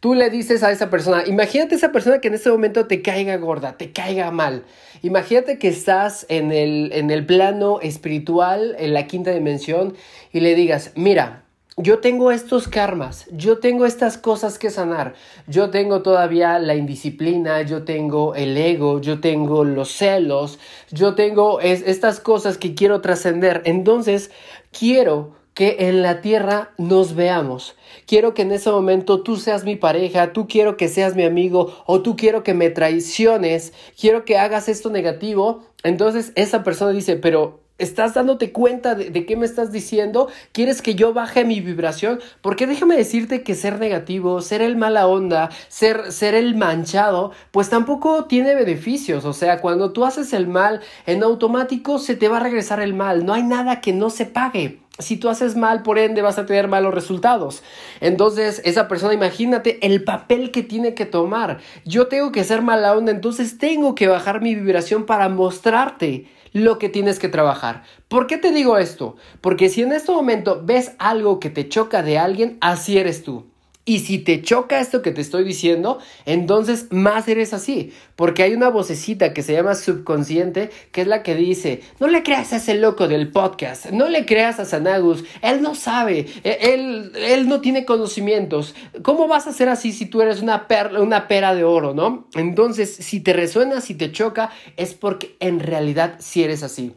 tú 0.06 0.14
le 0.14 0.30
dices 0.30 0.62
a 0.62 0.70
esa 0.70 0.88
persona, 0.88 1.24
imagínate 1.26 1.74
esa 1.74 1.90
persona 1.90 2.20
que 2.20 2.28
en 2.28 2.34
este 2.34 2.48
momento 2.48 2.86
te 2.86 3.02
caiga 3.02 3.36
gorda, 3.38 3.76
te 3.76 3.90
caiga 3.90 4.30
mal. 4.30 4.62
Imagínate 5.02 5.58
que 5.58 5.66
estás 5.66 6.26
en 6.28 6.52
el, 6.52 6.92
en 6.92 7.10
el 7.10 7.26
plano 7.26 7.80
espiritual, 7.80 8.76
en 8.78 8.94
la 8.94 9.08
quinta 9.08 9.32
dimensión, 9.32 9.96
y 10.32 10.38
le 10.38 10.54
digas, 10.54 10.92
mira, 10.94 11.42
yo 11.76 11.98
tengo 11.98 12.30
estos 12.30 12.68
karmas, 12.68 13.26
yo 13.32 13.58
tengo 13.58 13.84
estas 13.84 14.16
cosas 14.16 14.60
que 14.60 14.70
sanar, 14.70 15.14
yo 15.48 15.70
tengo 15.70 16.02
todavía 16.02 16.60
la 16.60 16.76
indisciplina, 16.76 17.62
yo 17.62 17.82
tengo 17.82 18.36
el 18.36 18.56
ego, 18.56 19.00
yo 19.00 19.18
tengo 19.18 19.64
los 19.64 19.90
celos, 19.90 20.60
yo 20.88 21.16
tengo 21.16 21.58
estas 21.58 22.20
cosas 22.20 22.58
que 22.58 22.76
quiero 22.76 23.00
trascender. 23.00 23.60
Entonces, 23.64 24.30
quiero 24.70 25.34
que 25.56 25.88
en 25.88 26.02
la 26.02 26.20
tierra 26.20 26.72
nos 26.76 27.14
veamos. 27.14 27.76
Quiero 28.06 28.34
que 28.34 28.42
en 28.42 28.52
ese 28.52 28.70
momento 28.70 29.22
tú 29.22 29.36
seas 29.36 29.64
mi 29.64 29.74
pareja, 29.74 30.34
tú 30.34 30.46
quiero 30.48 30.76
que 30.76 30.86
seas 30.86 31.16
mi 31.16 31.24
amigo 31.24 31.74
o 31.86 32.02
tú 32.02 32.14
quiero 32.14 32.42
que 32.42 32.52
me 32.52 32.68
traiciones, 32.68 33.72
quiero 33.98 34.26
que 34.26 34.36
hagas 34.36 34.68
esto 34.68 34.90
negativo. 34.90 35.64
Entonces 35.82 36.32
esa 36.34 36.62
persona 36.62 36.90
dice, 36.92 37.16
pero 37.16 37.60
¿Estás 37.78 38.14
dándote 38.14 38.52
cuenta 38.52 38.94
de, 38.94 39.26
qué 39.26 39.36
me 39.36 39.44
estás 39.44 39.70
diciendo? 39.70 40.28
¿Quieres 40.52 40.80
que 40.80 40.94
yo 40.94 41.12
baje 41.12 41.44
mi 41.44 41.60
vibración? 41.60 42.20
Porque 42.40 42.66
déjame 42.66 42.96
decirte 42.96 43.42
que 43.42 43.54
ser 43.54 43.78
negativo, 43.78 44.40
ser 44.40 44.62
el 44.62 44.76
mala 44.76 45.06
onda, 45.06 45.50
ser, 45.68 46.10
ser 46.10 46.34
el 46.34 46.54
manchado, 46.54 47.32
pues 47.50 47.68
tampoco 47.68 48.24
tiene 48.24 48.54
beneficios. 48.54 49.26
O 49.26 49.34
sea, 49.34 49.60
cuando 49.60 49.92
tú 49.92 50.06
haces 50.06 50.32
el 50.32 50.48
mal 50.48 50.80
en 51.04 51.22
automático, 51.22 51.98
se 51.98 52.16
te 52.16 52.28
va 52.28 52.38
a 52.38 52.40
regresar 52.40 52.80
el 52.80 52.94
mal. 52.94 53.26
No 53.26 53.34
hay 53.34 53.42
nada 53.42 53.82
que 53.82 53.92
no 53.92 54.08
se 54.08 54.24
pague. 54.24 54.80
Si 54.98 55.16
tú 55.16 55.28
haces 55.28 55.56
mal, 55.56 55.82
por 55.82 55.98
ende 55.98 56.22
vas 56.22 56.38
a 56.38 56.46
tener 56.46 56.68
malos 56.68 56.94
resultados. 56.94 57.62
Entonces, 58.00 58.62
esa 58.64 58.88
persona, 58.88 59.12
imagínate 59.12 59.84
el 59.86 60.04
papel 60.04 60.50
que 60.50 60.62
tiene 60.62 60.94
que 60.94 61.04
tomar. 61.04 61.58
Yo 61.84 62.06
tengo 62.08 62.32
que 62.32 62.44
ser 62.44 62.62
mala 62.62 62.96
onda, 62.96 63.12
entonces 63.12 63.58
tengo 63.58 63.94
que 63.94 64.08
bajar 64.08 64.40
mi 64.40 64.54
vibración 64.54 65.04
para 65.04 65.28
mostrarte 65.28 66.26
lo 66.52 66.78
que 66.78 66.88
tienes 66.88 67.18
que 67.18 67.28
trabajar. 67.28 67.82
¿Por 68.08 68.26
qué 68.26 68.38
te 68.38 68.52
digo 68.52 68.78
esto? 68.78 69.16
Porque 69.42 69.68
si 69.68 69.82
en 69.82 69.92
este 69.92 70.12
momento 70.12 70.62
ves 70.64 70.92
algo 70.98 71.40
que 71.40 71.50
te 71.50 71.68
choca 71.68 72.02
de 72.02 72.18
alguien, 72.18 72.56
así 72.62 72.96
eres 72.96 73.22
tú. 73.22 73.44
Y 73.88 74.00
si 74.00 74.18
te 74.18 74.42
choca 74.42 74.80
esto 74.80 75.00
que 75.00 75.12
te 75.12 75.20
estoy 75.20 75.44
diciendo, 75.44 76.00
entonces 76.24 76.88
más 76.90 77.28
eres 77.28 77.54
así. 77.54 77.92
Porque 78.16 78.42
hay 78.42 78.52
una 78.52 78.68
vocecita 78.68 79.32
que 79.32 79.44
se 79.44 79.52
llama 79.52 79.76
subconsciente, 79.76 80.70
que 80.90 81.02
es 81.02 81.06
la 81.06 81.22
que 81.22 81.36
dice, 81.36 81.82
no 82.00 82.08
le 82.08 82.24
creas 82.24 82.52
a 82.52 82.56
ese 82.56 82.74
loco 82.74 83.06
del 83.06 83.30
podcast, 83.30 83.86
no 83.90 84.08
le 84.08 84.26
creas 84.26 84.58
a 84.58 84.64
Sanagus, 84.64 85.22
él 85.40 85.62
no 85.62 85.76
sabe, 85.76 86.26
e, 86.42 86.74
él, 86.74 87.12
él 87.14 87.48
no 87.48 87.60
tiene 87.60 87.84
conocimientos. 87.84 88.74
¿Cómo 89.02 89.28
vas 89.28 89.46
a 89.46 89.52
ser 89.52 89.68
así 89.68 89.92
si 89.92 90.06
tú 90.06 90.20
eres 90.20 90.42
una, 90.42 90.66
perla, 90.66 91.00
una 91.00 91.28
pera 91.28 91.54
de 91.54 91.62
oro, 91.62 91.94
no? 91.94 92.26
Entonces, 92.34 92.92
si 92.92 93.20
te 93.20 93.34
resuena, 93.34 93.80
si 93.80 93.94
te 93.94 94.10
choca, 94.10 94.50
es 94.76 94.94
porque 94.94 95.36
en 95.38 95.60
realidad 95.60 96.16
sí 96.18 96.42
eres 96.42 96.64
así 96.64 96.92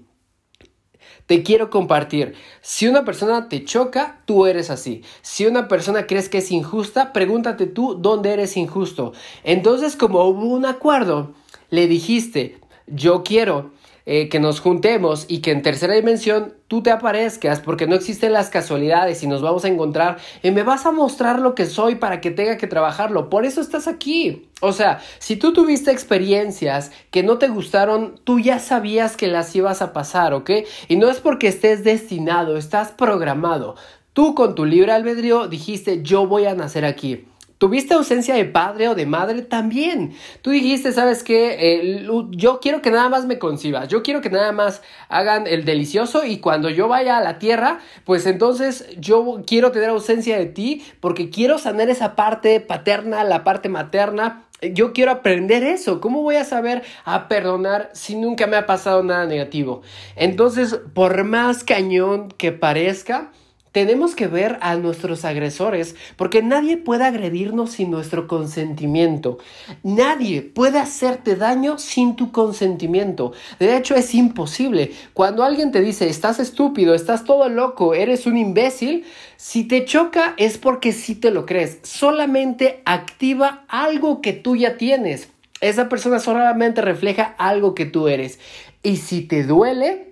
te 1.30 1.44
quiero 1.44 1.70
compartir. 1.70 2.34
Si 2.60 2.88
una 2.88 3.06
persona 3.06 3.50
te 3.50 3.64
choca, 3.64 4.20
tú 4.26 4.48
eres 4.48 4.72
así. 4.72 5.04
Si 5.22 5.46
una 5.46 5.68
persona 5.68 6.08
crees 6.08 6.28
que 6.28 6.40
es 6.40 6.50
injusta, 6.50 7.14
pregúntate 7.14 7.68
tú 7.68 7.94
dónde 7.94 8.34
eres 8.34 8.58
injusto. 8.58 9.14
Entonces, 9.44 9.96
como 9.96 10.24
hubo 10.24 10.46
un 10.46 10.66
acuerdo, 10.66 11.36
le 11.70 11.86
dijiste, 11.86 12.58
yo 12.88 13.22
quiero 13.22 13.70
eh, 14.12 14.28
que 14.28 14.40
nos 14.40 14.60
juntemos 14.60 15.26
y 15.28 15.38
que 15.42 15.52
en 15.52 15.62
tercera 15.62 15.94
dimensión 15.94 16.56
tú 16.68 16.82
te 16.82 16.90
aparezcas 16.90 17.60
porque 17.60 17.86
no 17.86 17.94
existen 17.94 18.34
las 18.34 18.50
casualidades 18.50 19.22
y 19.22 19.28
nos 19.28 19.44
vamos 19.44 19.66
a 19.66 19.68
encontrar 19.68 20.18
y 20.42 20.50
me 20.50 20.64
vas 20.64 20.88
a 20.88 20.92
mostrar 20.92 21.40
lo 21.40 21.54
que 21.54 21.68
soy 21.68 21.94
para 21.94 22.20
que 22.20 22.32
tenga 22.32 22.58
que 22.58 22.66
trabajarlo. 22.66 23.30
Por 23.30 23.46
eso 23.46 23.62
estás 23.62 23.88
aquí. 23.88 24.50
O 24.62 24.74
sea, 24.74 25.00
si 25.20 25.36
tú 25.36 25.54
tuviste 25.54 25.92
experiencias 25.92 26.92
que 27.12 27.22
no 27.22 27.38
te 27.38 27.50
gustaron, 27.50 28.20
tú 28.24 28.40
ya 28.40 28.58
sabías 28.58 29.16
que 29.16 29.28
las 29.28 29.56
ibas 29.56 29.84
a 29.84 29.94
pasar, 29.94 30.34
¿ok? 30.34 30.50
Y 30.88 30.96
no 30.96 31.12
es 31.12 31.20
porque 31.20 31.48
estés 31.48 31.84
destinado, 31.84 32.58
estás 32.58 32.92
programado. 32.92 33.76
Tú 34.14 34.34
con 34.34 34.56
tu 34.56 34.66
libre 34.66 34.92
albedrío 34.92 35.48
dijiste 35.48 36.02
yo 36.02 36.26
voy 36.26 36.46
a 36.46 36.56
nacer 36.56 36.84
aquí. 36.84 37.28
¿Tuviste 37.60 37.94
ausencia 37.94 38.36
de 38.36 38.46
padre 38.46 38.88
o 38.88 38.96
de 38.96 39.06
madre? 39.06 39.42
También. 39.42 40.14
Tú 40.42 40.52
dijiste, 40.52 40.94
¿sabes 40.94 41.24
qué? 41.24 41.58
Eh, 41.60 42.08
yo 42.30 42.62
quiero 42.62 42.82
que 42.82 42.90
nada 42.90 43.10
más 43.10 43.26
me 43.26 43.38
concibas. 43.38 43.90
Yo 43.90 44.02
quiero 44.02 44.22
que 44.22 44.30
nada 44.30 44.54
más 44.54 44.82
hagan 45.10 45.46
el 45.46 45.66
delicioso 45.66 46.24
y 46.24 46.38
cuando 46.38 46.70
yo 46.70 46.88
vaya 46.88 47.18
a 47.18 47.22
la 47.22 47.38
tierra, 47.38 47.80
pues 48.06 48.26
entonces 48.28 48.88
yo 48.98 49.42
quiero 49.46 49.74
tener 49.74 49.90
ausencia 49.90 50.40
de 50.40 50.46
ti 50.46 50.86
porque 51.02 51.30
quiero 51.30 51.58
sanar 51.58 51.90
esa 51.90 52.16
parte 52.16 52.62
paterna, 52.62 53.26
la 53.26 53.44
parte 53.44 53.68
materna. 53.68 54.46
Yo 54.62 54.94
quiero 54.94 55.12
aprender 55.12 55.62
eso. 55.62 56.00
¿Cómo 56.00 56.22
voy 56.22 56.38
a 56.38 56.46
saber 56.46 56.84
a 57.04 57.28
perdonar 57.28 57.90
si 57.92 58.16
nunca 58.16 58.48
me 58.48 58.56
ha 58.56 58.68
pasado 58.68 59.04
nada 59.04 59.26
negativo? 59.26 59.82
Entonces, 60.16 60.80
por 60.94 61.26
más 61.26 61.66
cañón 61.66 62.30
que 62.30 62.54
parezca, 62.54 63.34
tenemos 63.72 64.16
que 64.16 64.28
ver 64.28 64.58
a 64.62 64.76
nuestros 64.76 65.26
agresores 65.26 65.96
porque 66.16 66.42
nadie 66.42 66.78
puede 66.78 67.06
agredirnos 67.06 67.72
sin 67.72 67.92
nuestro 67.92 68.28
consentimiento. 68.28 69.38
Nadie 69.84 70.42
puede 70.42 70.80
hacerte 70.80 71.36
daño 71.36 71.78
sin 71.78 72.16
tu 72.16 72.32
consentimiento. 72.32 73.34
De 73.60 73.78
hecho, 73.78 73.96
es 73.96 74.16
imposible. 74.16 74.92
Cuando 75.14 75.44
alguien 75.44 75.72
te 75.72 75.82
dice, 75.82 76.10
estás 76.10 76.40
estúpido, 76.40 76.96
estás 76.96 77.24
todo 77.26 77.50
loco, 77.50 77.94
eres 77.94 78.26
un 78.26 78.38
imbécil, 78.38 79.06
si 79.38 79.64
te 79.64 79.86
choca 79.86 80.34
es 80.38 80.58
porque 80.58 80.92
sí 80.92 81.16
te 81.16 81.32
lo 81.32 81.46
crees. 81.46 81.80
Solamente 81.84 82.82
activa 82.86 83.66
algo 83.68 84.22
que 84.22 84.34
tú 84.34 84.56
ya 84.56 84.78
tienes. 84.78 85.30
Esa 85.62 85.90
persona 85.90 86.20
solamente 86.20 86.82
refleja 86.82 87.36
algo 87.38 87.76
que 87.76 87.86
tú 87.86 88.08
eres. 88.08 88.40
Y 88.82 88.98
si 88.98 89.22
te 89.22 89.44
duele, 89.44 90.09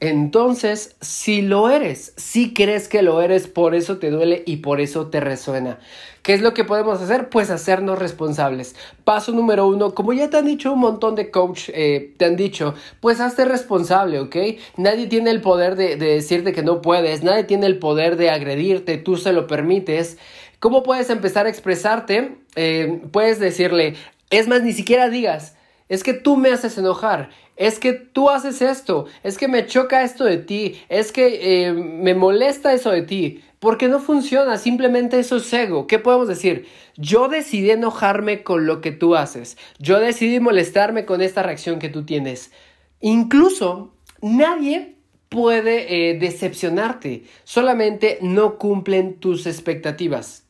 entonces, 0.00 0.96
si 1.02 1.42
lo 1.42 1.68
eres, 1.68 2.14
si 2.16 2.54
crees 2.54 2.88
que 2.88 3.02
lo 3.02 3.20
eres, 3.20 3.46
por 3.46 3.74
eso 3.74 3.98
te 3.98 4.10
duele 4.10 4.42
y 4.46 4.56
por 4.56 4.80
eso 4.80 5.08
te 5.08 5.20
resuena. 5.20 5.78
¿Qué 6.22 6.32
es 6.32 6.40
lo 6.40 6.54
que 6.54 6.64
podemos 6.64 7.02
hacer? 7.02 7.28
Pues 7.28 7.50
hacernos 7.50 7.98
responsables. 7.98 8.76
Paso 9.04 9.32
número 9.32 9.66
uno, 9.68 9.94
como 9.94 10.14
ya 10.14 10.30
te 10.30 10.38
han 10.38 10.46
dicho 10.46 10.72
un 10.72 10.80
montón 10.80 11.16
de 11.16 11.30
coach, 11.30 11.68
eh, 11.74 12.14
te 12.16 12.24
han 12.24 12.36
dicho, 12.36 12.74
pues 13.00 13.20
hazte 13.20 13.44
responsable, 13.44 14.20
¿ok? 14.20 14.36
Nadie 14.78 15.06
tiene 15.06 15.30
el 15.30 15.42
poder 15.42 15.76
de, 15.76 15.96
decirte 15.96 16.54
que 16.54 16.62
no 16.62 16.80
puedes, 16.80 17.22
nadie 17.22 17.44
tiene 17.44 17.66
el 17.66 17.78
poder 17.78 18.16
de 18.16 18.30
agredirte, 18.30 18.96
tú 18.96 19.18
se 19.18 19.34
lo 19.34 19.46
permites. 19.46 20.16
¿Cómo 20.60 20.82
puedes 20.82 21.10
empezar 21.10 21.44
a 21.44 21.50
expresarte? 21.50 22.38
Eh, 22.56 23.02
puedes 23.12 23.38
decirle, 23.38 23.96
es 24.30 24.48
más, 24.48 24.62
ni 24.62 24.72
siquiera 24.72 25.10
digas, 25.10 25.56
es 25.90 26.04
que 26.04 26.14
tú 26.14 26.36
me 26.36 26.50
haces 26.50 26.78
enojar, 26.78 27.28
es 27.56 27.78
que 27.78 27.92
tú 27.92 28.30
haces 28.30 28.62
esto, 28.62 29.06
es 29.22 29.36
que 29.36 29.48
me 29.48 29.66
choca 29.66 30.02
esto 30.02 30.24
de 30.24 30.38
ti, 30.38 30.80
es 30.88 31.12
que 31.12 31.66
eh, 31.66 31.72
me 31.72 32.14
molesta 32.14 32.72
eso 32.72 32.90
de 32.92 33.02
ti, 33.02 33.42
porque 33.58 33.88
no 33.88 33.98
funciona, 33.98 34.56
simplemente 34.56 35.18
eso 35.18 35.36
es 35.36 35.52
ego. 35.52 35.86
¿Qué 35.86 35.98
podemos 35.98 36.28
decir? 36.28 36.66
Yo 36.96 37.28
decidí 37.28 37.70
enojarme 37.72 38.44
con 38.44 38.66
lo 38.66 38.80
que 38.80 38.92
tú 38.92 39.16
haces, 39.16 39.58
yo 39.78 39.98
decidí 39.98 40.38
molestarme 40.38 41.04
con 41.04 41.20
esta 41.20 41.42
reacción 41.42 41.80
que 41.80 41.88
tú 41.90 42.04
tienes. 42.06 42.52
Incluso 43.00 43.92
nadie 44.22 44.94
puede 45.28 46.10
eh, 46.10 46.18
decepcionarte, 46.18 47.24
solamente 47.42 48.18
no 48.22 48.58
cumplen 48.58 49.14
tus 49.14 49.46
expectativas. 49.46 50.44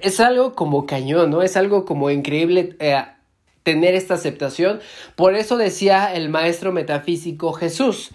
Es 0.00 0.20
algo 0.20 0.54
como 0.54 0.86
cañón, 0.86 1.30
¿no? 1.30 1.42
Es 1.42 1.56
algo 1.56 1.84
como 1.84 2.10
increíble. 2.10 2.76
Eh, 2.78 2.96
tener 3.62 3.94
esta 3.94 4.14
aceptación. 4.14 4.80
Por 5.16 5.34
eso 5.34 5.56
decía 5.56 6.12
el 6.14 6.28
maestro 6.28 6.72
metafísico 6.72 7.52
Jesús, 7.52 8.10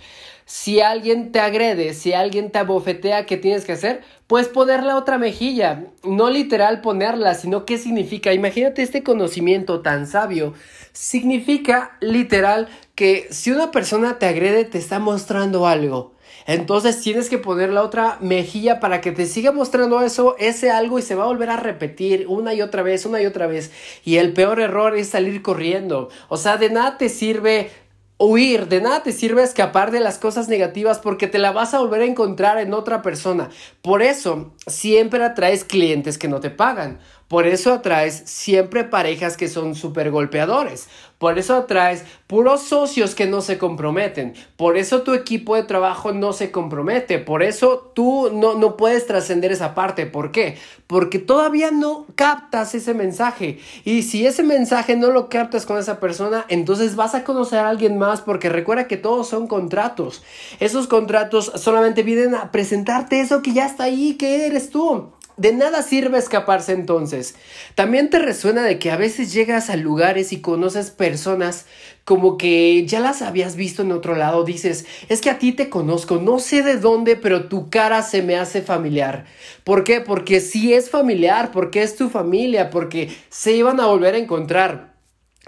si 0.47 0.79
alguien 0.79 1.31
te 1.31 1.39
agrede, 1.39 1.95
si 1.95 2.13
alguien 2.13 2.51
te 2.51 2.59
abofetea, 2.59 3.25
¿qué 3.25 3.35
tienes 3.35 3.65
que 3.65 3.71
hacer? 3.71 4.03
Pues 4.27 4.47
ponerle 4.47 4.93
otra 4.93 5.17
mejilla, 5.17 5.85
no 6.03 6.29
literal 6.29 6.81
ponerla, 6.81 7.33
sino 7.33 7.65
qué 7.65 7.79
significa. 7.79 8.31
Imagínate 8.31 8.83
este 8.83 9.01
conocimiento 9.01 9.81
tan 9.81 10.05
sabio. 10.05 10.53
Significa 10.93 11.97
literal 11.99 12.67
que 12.93 13.27
si 13.31 13.51
una 13.51 13.71
persona 13.71 14.19
te 14.19 14.27
agrede, 14.27 14.65
te 14.65 14.77
está 14.77 14.99
mostrando 14.99 15.67
algo. 15.67 16.14
Entonces 16.45 17.01
tienes 17.01 17.29
que 17.29 17.37
poner 17.37 17.69
la 17.71 17.81
otra 17.81 18.17
mejilla 18.21 18.79
para 18.79 19.01
que 19.01 19.11
te 19.11 19.25
siga 19.25 19.51
mostrando 19.51 20.01
eso, 20.01 20.35
ese 20.37 20.69
algo 20.69 20.99
y 20.99 21.01
se 21.01 21.15
va 21.15 21.23
a 21.23 21.27
volver 21.27 21.49
a 21.49 21.57
repetir 21.57 22.25
una 22.27 22.53
y 22.53 22.61
otra 22.61 22.83
vez, 22.83 23.05
una 23.05 23.21
y 23.21 23.25
otra 23.25 23.47
vez. 23.47 23.71
Y 24.03 24.17
el 24.17 24.33
peor 24.33 24.59
error 24.59 24.95
es 24.95 25.09
salir 25.09 25.41
corriendo. 25.41 26.09
O 26.29 26.37
sea, 26.37 26.57
de 26.57 26.69
nada 26.69 26.97
te 26.97 27.09
sirve 27.09 27.71
huir, 28.17 28.67
de 28.67 28.79
nada 28.79 29.03
te 29.03 29.11
sirve 29.11 29.43
escapar 29.43 29.91
de 29.91 29.99
las 29.99 30.19
cosas 30.19 30.47
negativas 30.47 30.99
porque 30.99 31.27
te 31.27 31.39
la 31.39 31.51
vas 31.51 31.73
a 31.73 31.79
volver 31.79 32.01
a 32.01 32.05
encontrar 32.05 32.59
en 32.59 32.73
otra 32.73 33.01
persona. 33.01 33.49
Por 33.81 34.01
eso 34.01 34.53
siempre 34.67 35.23
atraes 35.23 35.63
clientes 35.65 36.17
que 36.17 36.27
no 36.27 36.39
te 36.39 36.49
pagan. 36.49 36.99
Por 37.35 37.47
eso 37.47 37.73
atraes 37.73 38.23
siempre 38.23 38.85
parejas 38.85 39.35
que 39.35 39.49
son 39.49 39.75
súper 39.75 40.09
golpeadores. 40.09 40.87
Por 41.17 41.37
eso 41.37 41.55
atraes 41.55 42.05
puros 42.27 42.61
socios 42.61 43.13
que 43.13 43.25
no 43.25 43.41
se 43.41 43.57
comprometen. 43.57 44.35
Por 44.55 44.77
eso 44.77 45.01
tu 45.01 45.13
equipo 45.13 45.57
de 45.57 45.63
trabajo 45.63 46.13
no 46.13 46.31
se 46.31 46.51
compromete. 46.51 47.19
Por 47.19 47.43
eso 47.43 47.91
tú 47.93 48.29
no, 48.31 48.53
no 48.53 48.77
puedes 48.77 49.05
trascender 49.05 49.51
esa 49.51 49.75
parte. 49.75 50.05
¿Por 50.05 50.31
qué? 50.31 50.57
Porque 50.87 51.19
todavía 51.19 51.71
no 51.71 52.05
captas 52.15 52.73
ese 52.73 52.93
mensaje. 52.93 53.59
Y 53.83 54.03
si 54.03 54.25
ese 54.25 54.43
mensaje 54.43 54.95
no 54.95 55.11
lo 55.11 55.27
captas 55.27 55.65
con 55.65 55.77
esa 55.77 55.99
persona, 55.99 56.45
entonces 56.47 56.95
vas 56.95 57.15
a 57.15 57.25
conocer 57.25 57.59
a 57.59 57.67
alguien 57.67 57.97
más 57.97 58.21
porque 58.21 58.47
recuerda 58.47 58.87
que 58.87 58.95
todos 58.95 59.27
son 59.27 59.47
contratos. 59.47 60.23
Esos 60.61 60.87
contratos 60.87 61.51
solamente 61.55 62.01
vienen 62.01 62.33
a 62.33 62.53
presentarte 62.53 63.19
eso 63.19 63.41
que 63.41 63.51
ya 63.51 63.65
está 63.65 63.83
ahí, 63.83 64.13
que 64.13 64.45
eres 64.45 64.69
tú. 64.69 65.11
De 65.37 65.51
nada 65.51 65.81
sirve 65.81 66.17
escaparse 66.17 66.71
entonces. 66.71 67.35
También 67.75 68.09
te 68.09 68.19
resuena 68.19 68.63
de 68.63 68.79
que 68.79 68.89
a 68.89 68.95
veces 68.95 69.33
llegas 69.33 69.69
a 69.69 69.75
lugares 69.75 70.31
y 70.31 70.39
conoces 70.39 70.91
personas 70.91 71.65
como 72.05 72.37
que 72.37 72.85
ya 72.85 73.01
las 73.01 73.21
habías 73.21 73.57
visto 73.57 73.81
en 73.81 73.91
otro 73.91 74.15
lado. 74.15 74.45
Dices, 74.45 74.85
es 75.09 75.19
que 75.19 75.29
a 75.29 75.37
ti 75.37 75.51
te 75.51 75.69
conozco, 75.69 76.17
no 76.17 76.39
sé 76.39 76.63
de 76.63 76.77
dónde, 76.77 77.17
pero 77.17 77.49
tu 77.49 77.69
cara 77.69 78.01
se 78.01 78.21
me 78.21 78.37
hace 78.37 78.61
familiar. 78.61 79.25
¿Por 79.65 79.83
qué? 79.83 79.99
Porque 79.99 80.39
si 80.39 80.73
es 80.73 80.89
familiar, 80.89 81.51
porque 81.51 81.83
es 81.83 81.97
tu 81.97 82.09
familia, 82.09 82.69
porque 82.69 83.13
se 83.29 83.51
iban 83.51 83.81
a 83.81 83.87
volver 83.87 84.15
a 84.15 84.19
encontrar. 84.19 84.94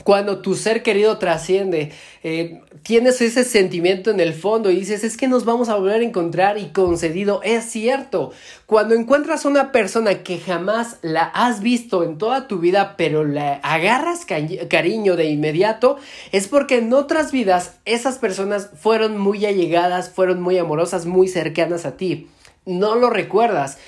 Cuando 0.04 0.42
tu 0.42 0.56
ser 0.56 0.84
querido 0.84 1.18
trasciende, 1.18 1.92
eh, 2.24 2.62
tienes 2.84 3.20
ese 3.22 3.44
sentimiento 3.44 4.12
en 4.12 4.20
el 4.20 4.34
fondo 4.34 4.70
y 4.70 4.75
dices, 4.75 5.04
es 5.04 5.18
que 5.18 5.27
nos 5.27 5.44
vamos 5.44 5.70
a 5.70 5.75
volver 5.75 6.01
a 6.01 6.06
encontrar 6.06 6.58
y 6.58 6.68
concedido, 6.68 7.42
es 7.44 7.66
cierto. 7.66 8.32
Cuando 8.68 8.96
encuentras 8.96 9.44
una 9.44 9.72
persona 9.72 10.24
que 10.24 10.38
jamás 10.38 10.98
la 11.01 11.24
has 11.24 11.62
visto 11.62 12.04
en 12.04 12.18
toda 12.18 12.48
tu 12.48 12.60
vida, 12.60 12.96
pero 12.96 13.24
la 13.25 13.56
agarras 13.56 14.25
cariño 14.25 15.16
de 15.16 15.25
inmediato, 15.25 15.98
es 16.32 16.48
porque 16.48 16.77
en 16.77 16.94
otras 16.94 17.32
vidas 17.32 17.80
esas 17.86 18.20
personas 18.20 18.70
fueron 18.80 19.18
muy 19.18 19.46
allegadas, 19.46 20.10
fueron 20.10 20.42
muy 20.42 20.58
amorosas, 20.58 21.06
muy 21.06 21.27
cercanas 21.27 21.86
a 21.86 21.98
ti. 21.98 22.27
No 22.66 22.96
lo 22.96 23.10
recuerdas. 23.10 23.80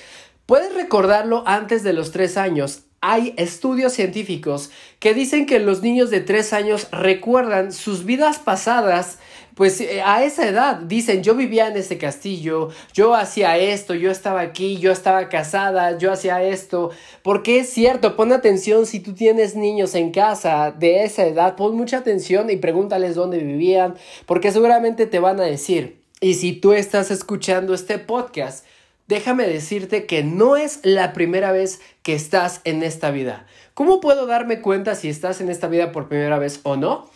Puedes 0.46 0.74
recordarlo 0.74 1.44
antes 1.46 1.84
de 1.84 1.92
los 1.92 2.10
tres 2.10 2.36
años, 2.36 2.82
hay 3.00 3.32
estudios 3.38 3.94
científicos 3.94 4.70
que 4.98 5.14
dicen 5.14 5.46
que 5.46 5.58
los 5.58 5.82
niños 5.82 6.10
de 6.10 6.20
3 6.20 6.52
años 6.52 6.88
recuerdan 6.92 7.72
sus 7.72 8.04
vidas 8.04 8.38
pasadas, 8.38 9.18
pues 9.54 9.80
eh, 9.80 10.02
a 10.04 10.22
esa 10.22 10.46
edad 10.46 10.76
dicen 10.76 11.22
yo 11.22 11.34
vivía 11.34 11.68
en 11.68 11.76
ese 11.76 11.96
castillo, 11.96 12.68
yo 12.92 13.14
hacía 13.14 13.56
esto, 13.56 13.94
yo 13.94 14.10
estaba 14.10 14.40
aquí, 14.42 14.76
yo 14.76 14.92
estaba 14.92 15.30
casada, 15.30 15.96
yo 15.96 16.12
hacía 16.12 16.42
esto, 16.42 16.90
porque 17.22 17.60
es 17.60 17.70
cierto, 17.70 18.16
pon 18.16 18.32
atención 18.32 18.84
si 18.84 19.00
tú 19.00 19.14
tienes 19.14 19.56
niños 19.56 19.94
en 19.94 20.12
casa 20.12 20.70
de 20.70 21.04
esa 21.04 21.26
edad, 21.26 21.56
pon 21.56 21.76
mucha 21.76 21.98
atención 21.98 22.50
y 22.50 22.56
pregúntales 22.56 23.14
dónde 23.14 23.38
vivían, 23.38 23.94
porque 24.26 24.52
seguramente 24.52 25.06
te 25.06 25.20
van 25.20 25.40
a 25.40 25.44
decir. 25.44 26.00
Y 26.20 26.34
si 26.34 26.52
tú 26.52 26.74
estás 26.74 27.10
escuchando 27.10 27.72
este 27.72 27.98
podcast, 27.98 28.66
déjame 29.10 29.46
decirte 29.46 30.06
que 30.06 30.22
no 30.22 30.56
es 30.56 30.78
la 30.84 31.12
primera 31.12 31.50
vez 31.50 31.80
que 32.02 32.14
estás 32.14 32.60
en 32.62 32.84
esta 32.84 33.10
vida. 33.10 33.44
¿Cómo 33.74 34.00
puedo 34.00 34.24
darme 34.24 34.60
cuenta 34.60 34.94
si 34.94 35.08
estás 35.08 35.40
en 35.40 35.50
esta 35.50 35.66
vida 35.66 35.90
por 35.90 36.08
primera 36.08 36.38
vez 36.38 36.60
o 36.62 36.76
no? 36.76 37.10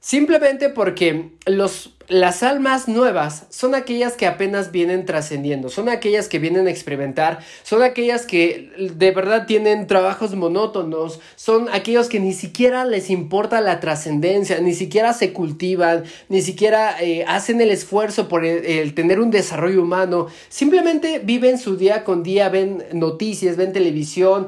Simplemente 0.00 0.70
porque 0.70 1.30
los 1.46 1.95
las 2.08 2.42
almas 2.42 2.86
nuevas 2.86 3.46
son 3.50 3.74
aquellas 3.74 4.14
que 4.14 4.26
apenas 4.26 4.70
vienen 4.70 5.06
trascendiendo, 5.06 5.68
son 5.68 5.88
aquellas 5.88 6.28
que 6.28 6.38
vienen 6.38 6.66
a 6.66 6.70
experimentar, 6.70 7.40
son 7.64 7.82
aquellas 7.82 8.26
que 8.26 8.70
de 8.94 9.10
verdad 9.10 9.46
tienen 9.46 9.86
trabajos 9.86 10.34
monótonos, 10.34 11.20
son 11.34 11.68
aquellos 11.72 12.08
que 12.08 12.20
ni 12.20 12.32
siquiera 12.32 12.84
les 12.84 13.10
importa 13.10 13.60
la 13.60 13.80
trascendencia, 13.80 14.60
ni 14.60 14.74
siquiera 14.74 15.12
se 15.14 15.32
cultivan, 15.32 16.04
ni 16.28 16.42
siquiera 16.42 16.96
eh, 17.02 17.24
hacen 17.26 17.60
el 17.60 17.70
esfuerzo 17.70 18.28
por 18.28 18.44
el, 18.44 18.94
tener 18.94 19.18
un 19.18 19.30
desarrollo 19.30 19.82
humano, 19.82 20.28
simplemente 20.48 21.18
viven 21.18 21.58
su 21.58 21.76
día 21.76 22.04
con 22.04 22.22
día, 22.22 22.48
ven 22.48 22.84
noticias, 22.92 23.56
ven 23.56 23.72
televisión, 23.72 24.46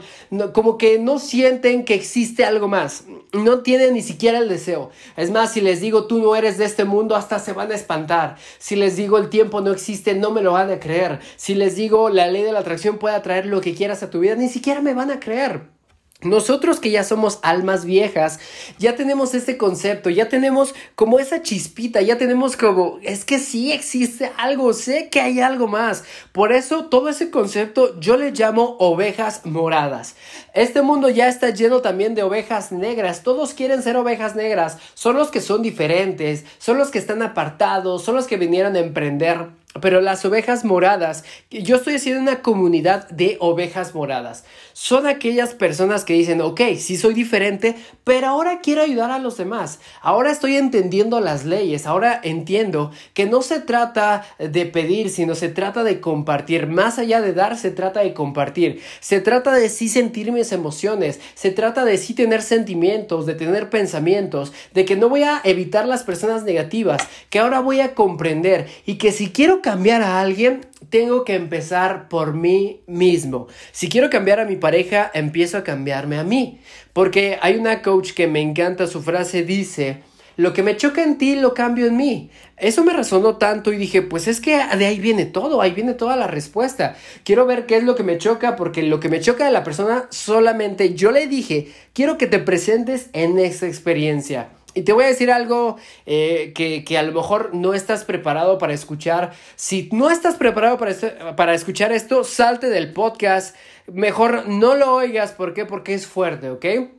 como 0.52 0.78
que 0.78 0.98
no 0.98 1.18
sienten 1.18 1.84
que 1.84 1.94
existe 1.94 2.44
algo 2.44 2.68
más, 2.68 3.04
no 3.32 3.62
tienen 3.62 3.94
ni 3.94 4.02
siquiera 4.02 4.38
el 4.38 4.48
deseo. 4.48 4.90
Es 5.16 5.30
más, 5.30 5.52
si 5.52 5.60
les 5.60 5.80
digo 5.80 6.06
tú 6.06 6.18
no 6.18 6.36
eres 6.36 6.58
de 6.58 6.64
este 6.64 6.84
mundo, 6.84 7.16
hasta 7.16 7.47
se 7.48 7.54
van 7.54 7.72
a 7.72 7.74
espantar. 7.74 8.36
Si 8.58 8.76
les 8.76 8.96
digo 8.96 9.16
el 9.16 9.30
tiempo 9.30 9.62
no 9.62 9.72
existe, 9.72 10.14
no 10.14 10.30
me 10.30 10.42
lo 10.42 10.52
van 10.52 10.70
a 10.70 10.78
creer. 10.78 11.20
Si 11.36 11.54
les 11.54 11.76
digo 11.76 12.10
la 12.10 12.26
ley 12.26 12.42
de 12.42 12.52
la 12.52 12.58
atracción 12.58 12.98
puede 12.98 13.16
atraer 13.16 13.46
lo 13.46 13.62
que 13.62 13.74
quieras 13.74 14.02
a 14.02 14.10
tu 14.10 14.20
vida, 14.20 14.34
ni 14.34 14.50
siquiera 14.50 14.82
me 14.82 14.92
van 14.92 15.10
a 15.10 15.18
creer. 15.18 15.77
Nosotros 16.22 16.80
que 16.80 16.90
ya 16.90 17.04
somos 17.04 17.38
almas 17.42 17.84
viejas, 17.84 18.40
ya 18.76 18.96
tenemos 18.96 19.34
este 19.34 19.56
concepto, 19.56 20.10
ya 20.10 20.28
tenemos 20.28 20.74
como 20.96 21.20
esa 21.20 21.42
chispita, 21.42 22.00
ya 22.00 22.18
tenemos 22.18 22.56
como, 22.56 22.98
es 23.04 23.24
que 23.24 23.38
sí 23.38 23.70
existe 23.70 24.32
algo, 24.36 24.72
sé 24.72 25.10
que 25.10 25.20
hay 25.20 25.38
algo 25.38 25.68
más. 25.68 26.02
Por 26.32 26.52
eso 26.52 26.86
todo 26.86 27.08
ese 27.08 27.30
concepto 27.30 28.00
yo 28.00 28.16
le 28.16 28.32
llamo 28.32 28.74
ovejas 28.80 29.46
moradas. 29.46 30.16
Este 30.54 30.82
mundo 30.82 31.08
ya 31.08 31.28
está 31.28 31.50
lleno 31.50 31.82
también 31.82 32.16
de 32.16 32.24
ovejas 32.24 32.72
negras, 32.72 33.22
todos 33.22 33.54
quieren 33.54 33.84
ser 33.84 33.96
ovejas 33.96 34.34
negras, 34.34 34.78
son 34.94 35.14
los 35.14 35.30
que 35.30 35.40
son 35.40 35.62
diferentes, 35.62 36.44
son 36.58 36.78
los 36.78 36.90
que 36.90 36.98
están 36.98 37.22
apartados, 37.22 38.02
son 38.02 38.16
los 38.16 38.26
que 38.26 38.38
vinieron 38.38 38.74
a 38.74 38.80
emprender. 38.80 39.50
Pero 39.80 40.00
las 40.00 40.24
ovejas 40.24 40.64
moradas, 40.64 41.24
yo 41.50 41.76
estoy 41.76 41.96
haciendo 41.96 42.22
una 42.22 42.42
comunidad 42.42 43.06
de 43.10 43.36
ovejas 43.38 43.94
moradas. 43.94 44.44
Son 44.72 45.06
aquellas 45.06 45.54
personas 45.54 46.04
que 46.04 46.14
dicen, 46.14 46.40
ok, 46.40 46.60
sí 46.78 46.96
soy 46.96 47.12
diferente, 47.12 47.76
pero 48.02 48.28
ahora 48.28 48.60
quiero 48.60 48.82
ayudar 48.82 49.10
a 49.10 49.18
los 49.18 49.36
demás. 49.36 49.78
Ahora 50.00 50.30
estoy 50.30 50.56
entendiendo 50.56 51.20
las 51.20 51.44
leyes, 51.44 51.86
ahora 51.86 52.18
entiendo 52.24 52.92
que 53.12 53.26
no 53.26 53.42
se 53.42 53.60
trata 53.60 54.24
de 54.38 54.66
pedir, 54.66 55.10
sino 55.10 55.34
se 55.34 55.48
trata 55.48 55.84
de 55.84 56.00
compartir. 56.00 56.66
Más 56.66 56.98
allá 56.98 57.20
de 57.20 57.34
dar, 57.34 57.58
se 57.58 57.70
trata 57.70 58.00
de 58.00 58.14
compartir. 58.14 58.80
Se 59.00 59.20
trata 59.20 59.52
de 59.52 59.68
sí 59.68 59.88
sentir 59.88 60.32
mis 60.32 60.50
emociones, 60.50 61.20
se 61.34 61.50
trata 61.50 61.84
de 61.84 61.98
sí 61.98 62.14
tener 62.14 62.42
sentimientos, 62.42 63.26
de 63.26 63.34
tener 63.34 63.68
pensamientos, 63.68 64.52
de 64.72 64.84
que 64.86 64.96
no 64.96 65.08
voy 65.08 65.24
a 65.24 65.40
evitar 65.44 65.86
las 65.86 66.04
personas 66.04 66.42
negativas, 66.44 67.06
que 67.30 67.38
ahora 67.38 67.60
voy 67.60 67.80
a 67.80 67.94
comprender 67.94 68.66
y 68.86 68.94
que 68.94 69.12
si 69.12 69.30
quiero 69.30 69.57
cambiar 69.62 70.02
a 70.02 70.20
alguien, 70.20 70.66
tengo 70.90 71.24
que 71.24 71.34
empezar 71.34 72.08
por 72.08 72.34
mí 72.34 72.80
mismo. 72.86 73.48
Si 73.72 73.88
quiero 73.88 74.10
cambiar 74.10 74.40
a 74.40 74.44
mi 74.44 74.56
pareja, 74.56 75.10
empiezo 75.14 75.58
a 75.58 75.64
cambiarme 75.64 76.18
a 76.18 76.24
mí. 76.24 76.60
Porque 76.92 77.38
hay 77.42 77.56
una 77.56 77.82
coach 77.82 78.12
que 78.12 78.26
me 78.26 78.40
encanta, 78.40 78.86
su 78.86 79.02
frase 79.02 79.42
dice, 79.42 80.02
lo 80.38 80.52
que 80.52 80.62
me 80.62 80.76
choca 80.76 81.02
en 81.02 81.18
ti 81.18 81.34
lo 81.34 81.52
cambio 81.52 81.86
en 81.86 81.96
mí. 81.96 82.30
Eso 82.56 82.84
me 82.84 82.92
resonó 82.92 83.36
tanto 83.38 83.72
y 83.72 83.76
dije, 83.76 84.02
pues 84.02 84.28
es 84.28 84.40
que 84.40 84.56
de 84.76 84.86
ahí 84.86 85.00
viene 85.00 85.26
todo, 85.26 85.60
ahí 85.60 85.72
viene 85.72 85.94
toda 85.94 86.16
la 86.16 86.28
respuesta. 86.28 86.96
Quiero 87.24 87.44
ver 87.44 87.66
qué 87.66 87.76
es 87.76 87.82
lo 87.82 87.96
que 87.96 88.04
me 88.04 88.18
choca, 88.18 88.54
porque 88.54 88.82
lo 88.82 89.00
que 89.00 89.08
me 89.08 89.20
choca 89.20 89.44
de 89.44 89.52
la 89.52 89.64
persona 89.64 90.06
solamente 90.10 90.94
yo 90.94 91.10
le 91.10 91.26
dije, 91.26 91.72
quiero 91.92 92.18
que 92.18 92.28
te 92.28 92.38
presentes 92.38 93.10
en 93.12 93.38
esta 93.38 93.66
experiencia. 93.66 94.50
Y 94.74 94.82
te 94.82 94.92
voy 94.92 95.04
a 95.04 95.08
decir 95.08 95.30
algo 95.30 95.76
eh, 96.06 96.52
que, 96.54 96.98
a 96.98 97.02
lo 97.02 97.12
mejor 97.12 97.54
no 97.54 97.74
estás 97.74 98.04
preparado 98.04 98.58
para 98.58 98.74
escuchar. 98.74 99.32
Si 99.56 99.88
no 99.92 100.10
estás 100.10 100.36
preparado 100.36 100.78
para, 100.78 101.36
para 101.36 101.54
escuchar 101.54 101.92
esto, 101.92 102.22
salte 102.22 102.68
del 102.68 102.92
podcast. 102.92 103.56
Mejor 103.86 104.48
no 104.48 104.74
lo 104.74 104.94
oigas. 104.94 105.32
¿Por 105.32 105.54
qué? 105.54 105.64
Porque 105.64 105.94
es 105.94 106.06
fuerte, 106.06 106.50
¿ok? 106.50 106.97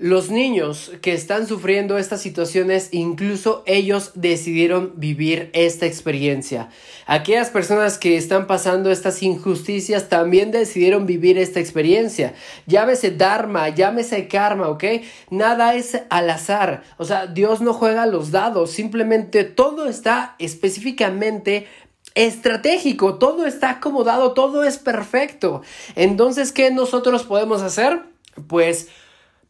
Los 0.00 0.30
niños 0.30 0.92
que 1.02 1.12
están 1.12 1.48
sufriendo 1.48 1.98
estas 1.98 2.22
situaciones, 2.22 2.90
incluso 2.92 3.64
ellos 3.66 4.12
decidieron 4.14 4.92
vivir 4.94 5.50
esta 5.54 5.86
experiencia. 5.86 6.68
Aquellas 7.06 7.50
personas 7.50 7.98
que 7.98 8.16
están 8.16 8.46
pasando 8.46 8.92
estas 8.92 9.24
injusticias 9.24 10.08
también 10.08 10.52
decidieron 10.52 11.04
vivir 11.04 11.36
esta 11.36 11.58
experiencia. 11.58 12.34
Llámese 12.66 13.10
Dharma, 13.10 13.70
llámese 13.70 14.28
Karma, 14.28 14.68
¿ok? 14.68 14.84
Nada 15.30 15.74
es 15.74 16.00
al 16.10 16.30
azar. 16.30 16.84
O 16.96 17.04
sea, 17.04 17.26
Dios 17.26 17.60
no 17.60 17.74
juega 17.74 18.06
los 18.06 18.30
dados, 18.30 18.70
simplemente 18.70 19.42
todo 19.42 19.88
está 19.88 20.36
específicamente 20.38 21.66
estratégico, 22.14 23.16
todo 23.18 23.46
está 23.46 23.70
acomodado, 23.70 24.32
todo 24.32 24.62
es 24.62 24.78
perfecto. 24.78 25.62
Entonces, 25.96 26.52
¿qué 26.52 26.70
nosotros 26.70 27.24
podemos 27.24 27.62
hacer? 27.62 28.02
Pues 28.46 28.86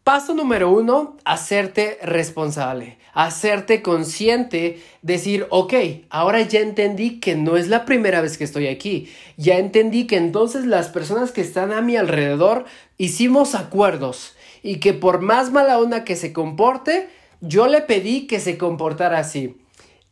Paso 0.09 0.33
número 0.33 0.71
uno, 0.71 1.19
hacerte 1.27 1.99
responsable, 2.01 2.97
hacerte 3.13 3.83
consciente, 3.83 4.81
decir, 5.03 5.47
ok, 5.51 5.75
ahora 6.09 6.41
ya 6.41 6.61
entendí 6.61 7.21
que 7.21 7.35
no 7.35 7.59
es 7.59 7.69
la 7.69 7.85
primera 7.85 8.23
vez 8.23 8.39
que 8.39 8.45
estoy 8.45 8.69
aquí, 8.69 9.11
ya 9.37 9.59
entendí 9.59 10.07
que 10.07 10.17
entonces 10.17 10.65
las 10.65 10.89
personas 10.89 11.31
que 11.31 11.43
están 11.43 11.73
a 11.73 11.83
mi 11.83 11.97
alrededor 11.97 12.65
hicimos 12.97 13.55
acuerdos 13.55 14.35
y 14.63 14.77
que 14.77 14.95
por 14.95 15.21
más 15.21 15.53
mala 15.53 15.79
onda 15.79 16.05
que 16.05 16.17
se 16.17 16.33
comporte, 16.33 17.11
yo 17.43 17.67
le 17.67 17.83
pedí 17.83 18.27
que 18.27 18.41
se 18.41 18.57
comportara 18.57 19.19
así. 19.19 19.57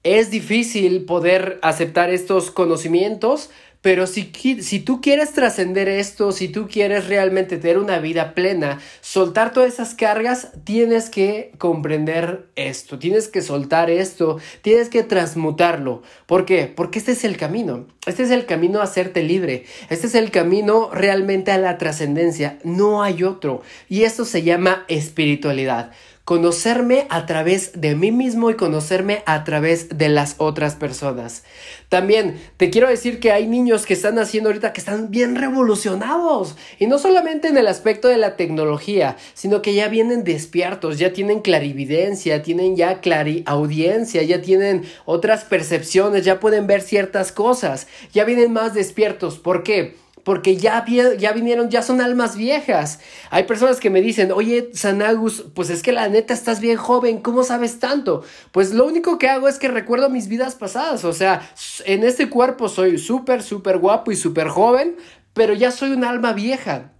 Es 0.02 0.30
difícil 0.30 1.06
poder 1.06 1.58
aceptar 1.62 2.10
estos 2.10 2.50
conocimientos, 2.50 3.48
pero 3.86 4.08
si, 4.08 4.32
si 4.62 4.80
tú 4.80 5.00
quieres 5.00 5.32
trascender 5.32 5.88
esto, 5.88 6.32
si 6.32 6.48
tú 6.48 6.66
quieres 6.66 7.06
realmente 7.06 7.56
tener 7.56 7.78
una 7.78 8.00
vida 8.00 8.34
plena, 8.34 8.80
soltar 9.00 9.52
todas 9.52 9.74
esas 9.74 9.94
cargas, 9.94 10.48
tienes 10.64 11.08
que 11.08 11.52
comprender 11.58 12.48
esto, 12.56 12.98
tienes 12.98 13.28
que 13.28 13.42
soltar 13.42 13.88
esto, 13.88 14.40
tienes 14.62 14.88
que 14.88 15.04
transmutarlo. 15.04 16.02
¿Por 16.26 16.46
qué? 16.46 16.66
Porque 16.66 16.98
este 16.98 17.12
es 17.12 17.22
el 17.22 17.36
camino. 17.36 17.86
Este 18.06 18.24
es 18.24 18.32
el 18.32 18.44
camino 18.44 18.80
a 18.80 18.84
hacerte 18.84 19.22
libre. 19.22 19.66
Este 19.88 20.08
es 20.08 20.16
el 20.16 20.32
camino 20.32 20.90
realmente 20.92 21.52
a 21.52 21.58
la 21.58 21.78
trascendencia. 21.78 22.58
No 22.64 23.04
hay 23.04 23.22
otro. 23.22 23.62
Y 23.88 24.02
esto 24.02 24.24
se 24.24 24.42
llama 24.42 24.84
espiritualidad 24.88 25.92
conocerme 26.26 27.06
a 27.08 27.24
través 27.24 27.80
de 27.80 27.94
mí 27.94 28.10
mismo 28.10 28.50
y 28.50 28.56
conocerme 28.56 29.22
a 29.26 29.44
través 29.44 29.96
de 29.96 30.08
las 30.08 30.34
otras 30.38 30.74
personas. 30.74 31.44
También 31.88 32.40
te 32.56 32.68
quiero 32.68 32.88
decir 32.88 33.20
que 33.20 33.30
hay 33.30 33.46
niños 33.46 33.86
que 33.86 33.94
están 33.94 34.18
haciendo 34.18 34.48
ahorita 34.48 34.72
que 34.72 34.80
están 34.80 35.12
bien 35.12 35.36
revolucionados 35.36 36.56
y 36.80 36.88
no 36.88 36.98
solamente 36.98 37.46
en 37.46 37.56
el 37.56 37.68
aspecto 37.68 38.08
de 38.08 38.16
la 38.16 38.34
tecnología, 38.34 39.16
sino 39.34 39.62
que 39.62 39.74
ya 39.74 39.86
vienen 39.86 40.24
despiertos, 40.24 40.98
ya 40.98 41.12
tienen 41.12 41.42
clarividencia, 41.42 42.42
tienen 42.42 42.74
ya 42.74 43.00
clariaudiencia, 43.00 44.24
ya 44.24 44.42
tienen 44.42 44.82
otras 45.04 45.44
percepciones, 45.44 46.24
ya 46.24 46.40
pueden 46.40 46.66
ver 46.66 46.82
ciertas 46.82 47.30
cosas, 47.30 47.86
ya 48.12 48.24
vienen 48.24 48.52
más 48.52 48.74
despiertos. 48.74 49.38
¿Por 49.38 49.62
qué? 49.62 49.94
Porque 50.26 50.56
ya, 50.56 50.84
ya 50.84 51.32
vinieron, 51.32 51.70
ya 51.70 51.82
son 51.82 52.00
almas 52.00 52.36
viejas. 52.36 52.98
Hay 53.30 53.44
personas 53.44 53.78
que 53.78 53.90
me 53.90 54.00
dicen, 54.00 54.32
oye, 54.32 54.70
Sanagus, 54.74 55.44
pues 55.54 55.70
es 55.70 55.84
que 55.84 55.92
la 55.92 56.08
neta 56.08 56.34
estás 56.34 56.58
bien 56.58 56.76
joven, 56.76 57.18
¿cómo 57.18 57.44
sabes 57.44 57.78
tanto? 57.78 58.24
Pues 58.50 58.74
lo 58.74 58.86
único 58.86 59.18
que 59.18 59.28
hago 59.28 59.46
es 59.46 59.60
que 59.60 59.68
recuerdo 59.68 60.10
mis 60.10 60.26
vidas 60.26 60.56
pasadas, 60.56 61.04
o 61.04 61.12
sea, 61.12 61.48
en 61.84 62.02
este 62.02 62.28
cuerpo 62.28 62.68
soy 62.68 62.98
súper, 62.98 63.40
súper 63.40 63.78
guapo 63.78 64.10
y 64.10 64.16
súper 64.16 64.48
joven, 64.48 64.96
pero 65.32 65.54
ya 65.54 65.70
soy 65.70 65.92
un 65.92 66.02
alma 66.02 66.32
vieja 66.32 66.95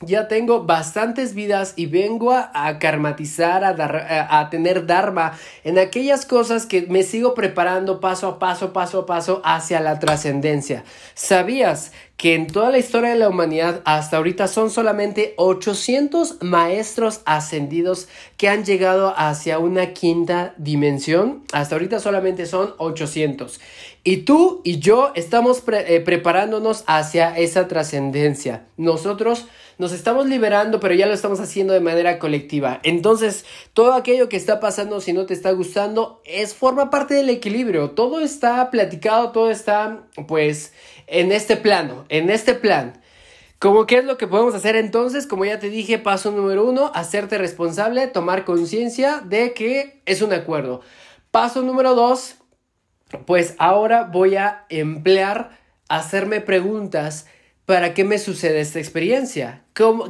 ya 0.00 0.28
tengo 0.28 0.64
bastantes 0.64 1.34
vidas 1.34 1.74
y 1.76 1.86
vengo 1.86 2.32
a, 2.32 2.78
karmatizar, 2.78 3.64
a, 3.64 4.38
a, 4.38 4.50
tener 4.50 4.86
dharma 4.86 5.32
en 5.64 5.78
aquellas 5.78 6.24
cosas 6.24 6.66
que 6.66 6.82
me 6.82 7.02
sigo 7.02 7.34
preparando 7.34 8.00
paso 8.00 8.28
a 8.28 8.38
paso, 8.38 8.72
paso 8.72 9.00
a 9.00 9.06
paso 9.06 9.42
hacia 9.44 9.80
la 9.80 9.98
trascendencia. 9.98 10.84
¿Sabías 11.14 11.92
que 12.18 12.34
en 12.34 12.48
toda 12.48 12.70
la 12.70 12.78
historia 12.78 13.10
de 13.10 13.16
la 13.16 13.28
humanidad 13.28 13.80
hasta 13.84 14.16
ahorita 14.16 14.48
son 14.48 14.70
solamente 14.70 15.34
800 15.36 16.42
maestros 16.42 17.20
ascendidos 17.26 18.08
que 18.36 18.48
han 18.48 18.64
llegado 18.64 19.14
hacia 19.16 19.60
una 19.60 19.94
quinta 19.94 20.52
dimensión. 20.58 21.44
Hasta 21.52 21.76
ahorita 21.76 22.00
solamente 22.00 22.46
son 22.46 22.74
800. 22.78 23.60
Y 24.04 24.18
tú 24.18 24.62
y 24.64 24.78
yo 24.78 25.12
estamos 25.14 25.62
eh, 25.66 26.00
preparándonos 26.00 26.84
hacia 26.86 27.36
esa 27.36 27.68
trascendencia. 27.68 28.66
Nosotros 28.76 29.46
nos 29.78 29.92
estamos 29.92 30.26
liberando, 30.26 30.80
pero 30.80 30.94
ya 30.94 31.06
lo 31.06 31.14
estamos 31.14 31.40
haciendo 31.40 31.72
de 31.72 31.80
manera 31.80 32.18
colectiva. 32.18 32.80
Entonces, 32.82 33.44
todo 33.74 33.92
aquello 33.92 34.28
que 34.28 34.36
está 34.36 34.60
pasando, 34.60 35.00
si 35.00 35.12
no 35.12 35.26
te 35.26 35.34
está 35.34 35.52
gustando, 35.52 36.20
es 36.24 36.54
forma 36.54 36.90
parte 36.90 37.14
del 37.14 37.28
equilibrio. 37.28 37.90
Todo 37.90 38.20
está 38.20 38.70
platicado, 38.70 39.30
todo 39.30 39.50
está, 39.50 40.06
pues, 40.26 40.72
en 41.06 41.32
este 41.32 41.56
plano, 41.56 42.04
en 42.08 42.30
este 42.30 42.54
plan. 42.54 43.00
¿Cómo 43.58 43.86
qué 43.86 43.98
es 43.98 44.04
lo 44.04 44.16
que 44.18 44.28
podemos 44.28 44.54
hacer 44.54 44.76
entonces? 44.76 45.26
Como 45.26 45.44
ya 45.44 45.58
te 45.58 45.68
dije, 45.68 45.98
paso 45.98 46.30
número 46.30 46.64
uno, 46.64 46.92
hacerte 46.94 47.38
responsable, 47.38 48.06
tomar 48.06 48.44
conciencia 48.44 49.20
de 49.24 49.52
que 49.52 50.00
es 50.06 50.22
un 50.22 50.32
acuerdo. 50.32 50.80
Paso 51.32 51.62
número 51.62 51.96
dos, 51.96 52.36
pues 53.26 53.54
ahora 53.58 54.04
voy 54.04 54.36
a 54.36 54.64
emplear 54.68 55.50
hacerme 55.88 56.40
preguntas 56.40 57.26
¿Para 57.68 57.92
qué 57.92 58.02
me 58.02 58.18
sucede 58.18 58.60
esta 58.60 58.78
experiencia? 58.78 59.62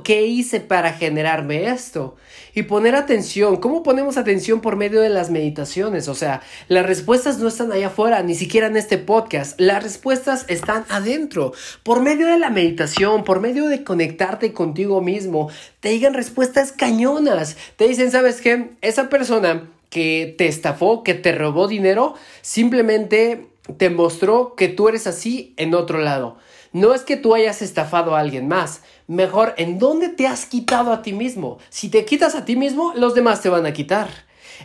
¿Qué 0.04 0.26
hice 0.26 0.60
para 0.60 0.92
generarme 0.92 1.66
esto? 1.66 2.14
Y 2.54 2.62
poner 2.62 2.94
atención. 2.94 3.56
¿Cómo 3.56 3.82
ponemos 3.82 4.16
atención 4.16 4.60
por 4.60 4.76
medio 4.76 5.00
de 5.00 5.08
las 5.08 5.30
meditaciones? 5.30 6.06
O 6.06 6.14
sea, 6.14 6.40
las 6.68 6.86
respuestas 6.86 7.38
no 7.38 7.48
están 7.48 7.72
allá 7.72 7.88
afuera, 7.88 8.22
ni 8.22 8.36
siquiera 8.36 8.68
en 8.68 8.76
este 8.76 8.96
podcast. 8.96 9.60
Las 9.60 9.82
respuestas 9.82 10.44
están 10.46 10.84
adentro. 10.88 11.52
Por 11.82 12.00
medio 12.00 12.28
de 12.28 12.38
la 12.38 12.50
meditación, 12.50 13.24
por 13.24 13.40
medio 13.40 13.66
de 13.66 13.82
conectarte 13.82 14.52
contigo 14.52 15.00
mismo, 15.00 15.50
te 15.80 15.88
digan 15.88 16.14
respuestas 16.14 16.70
cañonas. 16.70 17.56
Te 17.74 17.88
dicen, 17.88 18.12
¿sabes 18.12 18.40
qué? 18.40 18.76
Esa 18.82 19.08
persona 19.08 19.68
que 19.90 20.34
te 20.36 20.46
estafó, 20.46 21.02
que 21.02 21.14
te 21.14 21.32
robó 21.32 21.68
dinero, 21.68 22.14
simplemente 22.42 23.48
te 23.76 23.90
mostró 23.90 24.54
que 24.54 24.68
tú 24.68 24.88
eres 24.88 25.06
así 25.06 25.54
en 25.56 25.74
otro 25.74 25.98
lado. 25.98 26.36
No 26.72 26.94
es 26.94 27.02
que 27.02 27.16
tú 27.16 27.34
hayas 27.34 27.62
estafado 27.62 28.14
a 28.14 28.20
alguien 28.20 28.48
más. 28.48 28.82
Mejor, 29.06 29.54
¿en 29.56 29.78
dónde 29.78 30.08
te 30.08 30.26
has 30.26 30.46
quitado 30.46 30.92
a 30.92 31.02
ti 31.02 31.12
mismo? 31.12 31.58
Si 31.70 31.88
te 31.88 32.04
quitas 32.04 32.34
a 32.34 32.44
ti 32.44 32.56
mismo, 32.56 32.92
los 32.94 33.14
demás 33.14 33.40
te 33.40 33.48
van 33.48 33.66
a 33.66 33.72
quitar. 33.72 34.08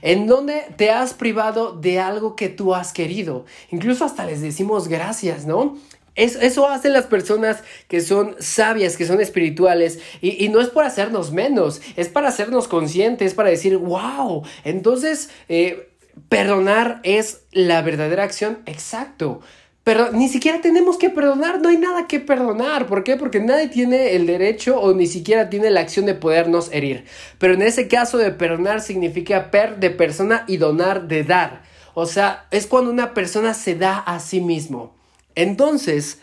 ¿En 0.01 0.27
dónde 0.27 0.65
te 0.75 0.91
has 0.91 1.13
privado 1.13 1.73
de 1.73 1.99
algo 1.99 2.35
que 2.35 2.49
tú 2.49 2.75
has 2.75 2.91
querido? 2.93 3.45
Incluso 3.71 4.03
hasta 4.03 4.25
les 4.25 4.41
decimos 4.41 4.87
gracias, 4.87 5.45
¿no? 5.45 5.77
Eso, 6.15 6.69
hacen 6.69 6.93
las 6.93 7.05
personas 7.05 7.63
que 7.87 7.99
son 7.99 8.35
sabias, 8.39 8.97
que 8.97 9.07
son 9.07 9.19
espirituales, 9.19 9.99
y, 10.21 10.47
no 10.49 10.61
es 10.61 10.69
por 10.69 10.83
hacernos 10.83 11.31
menos, 11.31 11.81
es 11.95 12.07
para 12.09 12.29
hacernos 12.29 12.67
conscientes, 12.67 13.33
para 13.33 13.49
decir, 13.49 13.77
wow, 13.77 14.43
entonces 14.63 15.31
eh, 15.49 15.89
perdonar 16.29 16.99
es 17.03 17.41
la 17.51 17.81
verdadera 17.81 18.23
acción, 18.23 18.59
exacto. 18.67 19.41
Pero 19.83 20.11
ni 20.13 20.29
siquiera 20.29 20.61
tenemos 20.61 20.97
que 20.97 21.09
perdonar, 21.09 21.61
no 21.61 21.67
hay 21.67 21.77
nada 21.77 22.07
que 22.07 22.21
perdonar. 22.21 22.87
¿Por 22.87 23.03
qué? 23.03 23.17
Porque 23.17 23.41
nadie 23.41 23.67
tiene 23.67 24.15
el 24.15 24.25
derecho 24.25 24.79
o 24.79 24.93
ni 24.93 25.07
siquiera 25.07 25.49
tiene 25.49 25.71
la 25.71 25.81
acción 25.81 26.05
de 26.05 26.13
podernos 26.13 26.71
herir. 26.71 27.03
Pero 27.37 27.55
en 27.55 27.63
ese 27.63 27.89
caso 27.89 28.17
de 28.17 28.31
perdonar 28.31 28.79
significa 28.79 29.51
per 29.51 29.79
de 29.79 29.89
persona 29.89 30.45
y 30.47 30.55
donar 30.55 31.09
de 31.09 31.25
dar. 31.25 31.63
O 31.95 32.05
sea, 32.05 32.45
es 32.49 32.65
cuando 32.65 32.91
una 32.91 33.13
persona 33.13 33.53
se 33.53 33.75
da 33.75 33.97
a 33.97 34.21
sí 34.21 34.39
mismo. 34.39 34.95
Entonces, 35.35 36.19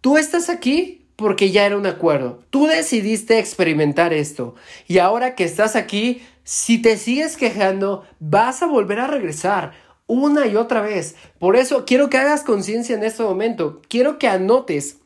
tú 0.00 0.16
estás 0.16 0.48
aquí 0.48 1.06
porque 1.16 1.50
ya 1.50 1.66
era 1.66 1.76
un 1.76 1.86
acuerdo. 1.86 2.40
Tú 2.50 2.66
decidiste 2.66 3.38
experimentar 3.38 4.12
esto. 4.12 4.54
Y 4.88 4.98
ahora 4.98 5.34
que 5.34 5.44
estás 5.44 5.76
aquí, 5.76 6.22
si 6.44 6.80
te 6.80 6.96
sigues 6.96 7.36
quejando, 7.36 8.04
vas 8.18 8.62
a 8.62 8.66
volver 8.66 8.98
a 8.98 9.06
regresar 9.06 9.72
una 10.06 10.46
y 10.46 10.56
otra 10.56 10.80
vez. 10.80 11.14
Por 11.38 11.56
eso 11.56 11.84
quiero 11.84 12.10
que 12.10 12.18
hagas 12.18 12.42
conciencia 12.42 12.94
en 12.94 13.04
este 13.04 13.22
momento. 13.22 13.80
Quiero 13.88 14.18
que 14.18 14.28
anotes 14.28 14.96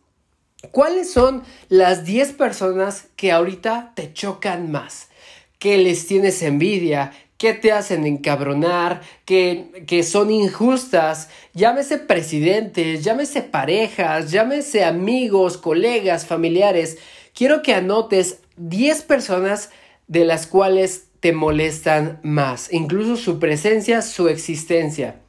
cuáles 0.71 1.13
son 1.13 1.43
las 1.69 2.05
10 2.05 2.33
personas 2.33 3.09
que 3.17 3.33
ahorita 3.33 3.93
te 3.95 4.13
chocan 4.13 4.71
más, 4.71 5.09
que 5.59 5.79
les 5.79 6.07
tienes 6.07 6.43
envidia, 6.43 7.13
que 7.39 7.53
te 7.53 7.73
hacen 7.73 8.07
encabronar, 8.07 9.03
que, 9.25 9.85
que 9.87 10.03
son 10.03 10.31
injustas, 10.31 11.29
llámese 11.53 11.99
presidentes, 11.99 13.05
llámese 13.05 13.43
parejas, 13.43 14.31
llámese 14.31 14.85
amigos, 14.85 15.59
colegas, 15.59 16.27
familiares. 16.27 16.99
Quiero 17.35 17.63
que 17.63 17.75
anotes 17.75 18.41
10 18.57 19.03
personas 19.03 19.71
de 20.09 20.25
las 20.25 20.47
cuales 20.47 21.09
te 21.21 21.33
molestan 21.33 22.21
más, 22.23 22.73
incluso 22.73 23.17
su 23.17 23.39
presencia, 23.39 24.01
su 24.03 24.29
existencia. 24.29 25.21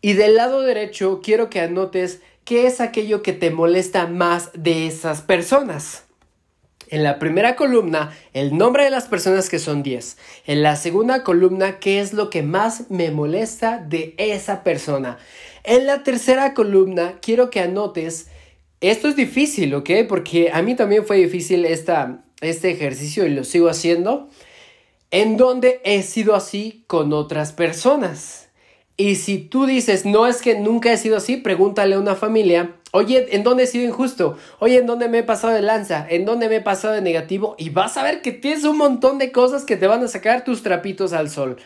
Y 0.00 0.14
del 0.14 0.34
lado 0.34 0.62
derecho 0.62 1.20
quiero 1.22 1.48
que 1.48 1.60
anotes 1.60 2.20
qué 2.44 2.66
es 2.66 2.80
aquello 2.80 3.22
que 3.22 3.32
te 3.32 3.50
molesta 3.50 4.06
más 4.06 4.50
de 4.54 4.86
esas 4.86 5.22
personas. 5.22 6.04
En 6.92 7.02
la 7.02 7.18
primera 7.18 7.56
columna, 7.56 8.14
el 8.34 8.54
nombre 8.54 8.84
de 8.84 8.90
las 8.90 9.06
personas 9.06 9.48
que 9.48 9.58
son 9.58 9.82
10. 9.82 10.18
En 10.46 10.62
la 10.62 10.76
segunda 10.76 11.24
columna, 11.24 11.78
qué 11.78 12.00
es 12.00 12.12
lo 12.12 12.28
que 12.28 12.42
más 12.42 12.90
me 12.90 13.10
molesta 13.10 13.78
de 13.78 14.14
esa 14.18 14.62
persona. 14.62 15.16
En 15.64 15.86
la 15.86 16.02
tercera 16.02 16.52
columna, 16.52 17.14
quiero 17.22 17.48
que 17.48 17.60
anotes, 17.60 18.28
esto 18.82 19.08
es 19.08 19.16
difícil, 19.16 19.74
¿ok? 19.74 19.88
Porque 20.06 20.50
a 20.52 20.60
mí 20.60 20.76
también 20.76 21.06
fue 21.06 21.16
difícil 21.16 21.64
esta, 21.64 22.24
este 22.42 22.70
ejercicio 22.70 23.24
y 23.24 23.30
lo 23.30 23.44
sigo 23.44 23.70
haciendo 23.70 24.28
en 25.10 25.38
donde 25.38 25.80
he 25.84 26.02
sido 26.02 26.34
así 26.34 26.84
con 26.88 27.14
otras 27.14 27.52
personas. 27.52 28.50
Y 28.96 29.16
si 29.16 29.38
tú 29.38 29.66
dices, 29.66 30.04
no 30.04 30.26
es 30.26 30.42
que 30.42 30.58
nunca 30.58 30.92
he 30.92 30.96
sido 30.96 31.16
así, 31.16 31.36
pregúntale 31.36 31.94
a 31.94 31.98
una 31.98 32.14
familia, 32.14 32.76
oye, 32.92 33.34
¿en 33.34 33.42
dónde 33.42 33.64
he 33.64 33.66
sido 33.66 33.84
injusto? 33.84 34.36
Oye, 34.58 34.78
¿en 34.78 34.86
dónde 34.86 35.08
me 35.08 35.18
he 35.18 35.22
pasado 35.22 35.54
de 35.54 35.62
lanza? 35.62 36.06
¿En 36.08 36.24
dónde 36.24 36.48
me 36.48 36.56
he 36.56 36.60
pasado 36.60 36.94
de 36.94 37.00
negativo? 37.00 37.54
Y 37.58 37.70
vas 37.70 37.96
a 37.96 38.02
ver 38.02 38.20
que 38.20 38.32
tienes 38.32 38.64
un 38.64 38.76
montón 38.76 39.18
de 39.18 39.32
cosas 39.32 39.64
que 39.64 39.76
te 39.76 39.86
van 39.86 40.04
a 40.04 40.08
sacar 40.08 40.44
tus 40.44 40.62
trapitos 40.62 41.12
al 41.12 41.30
sol. 41.30 41.56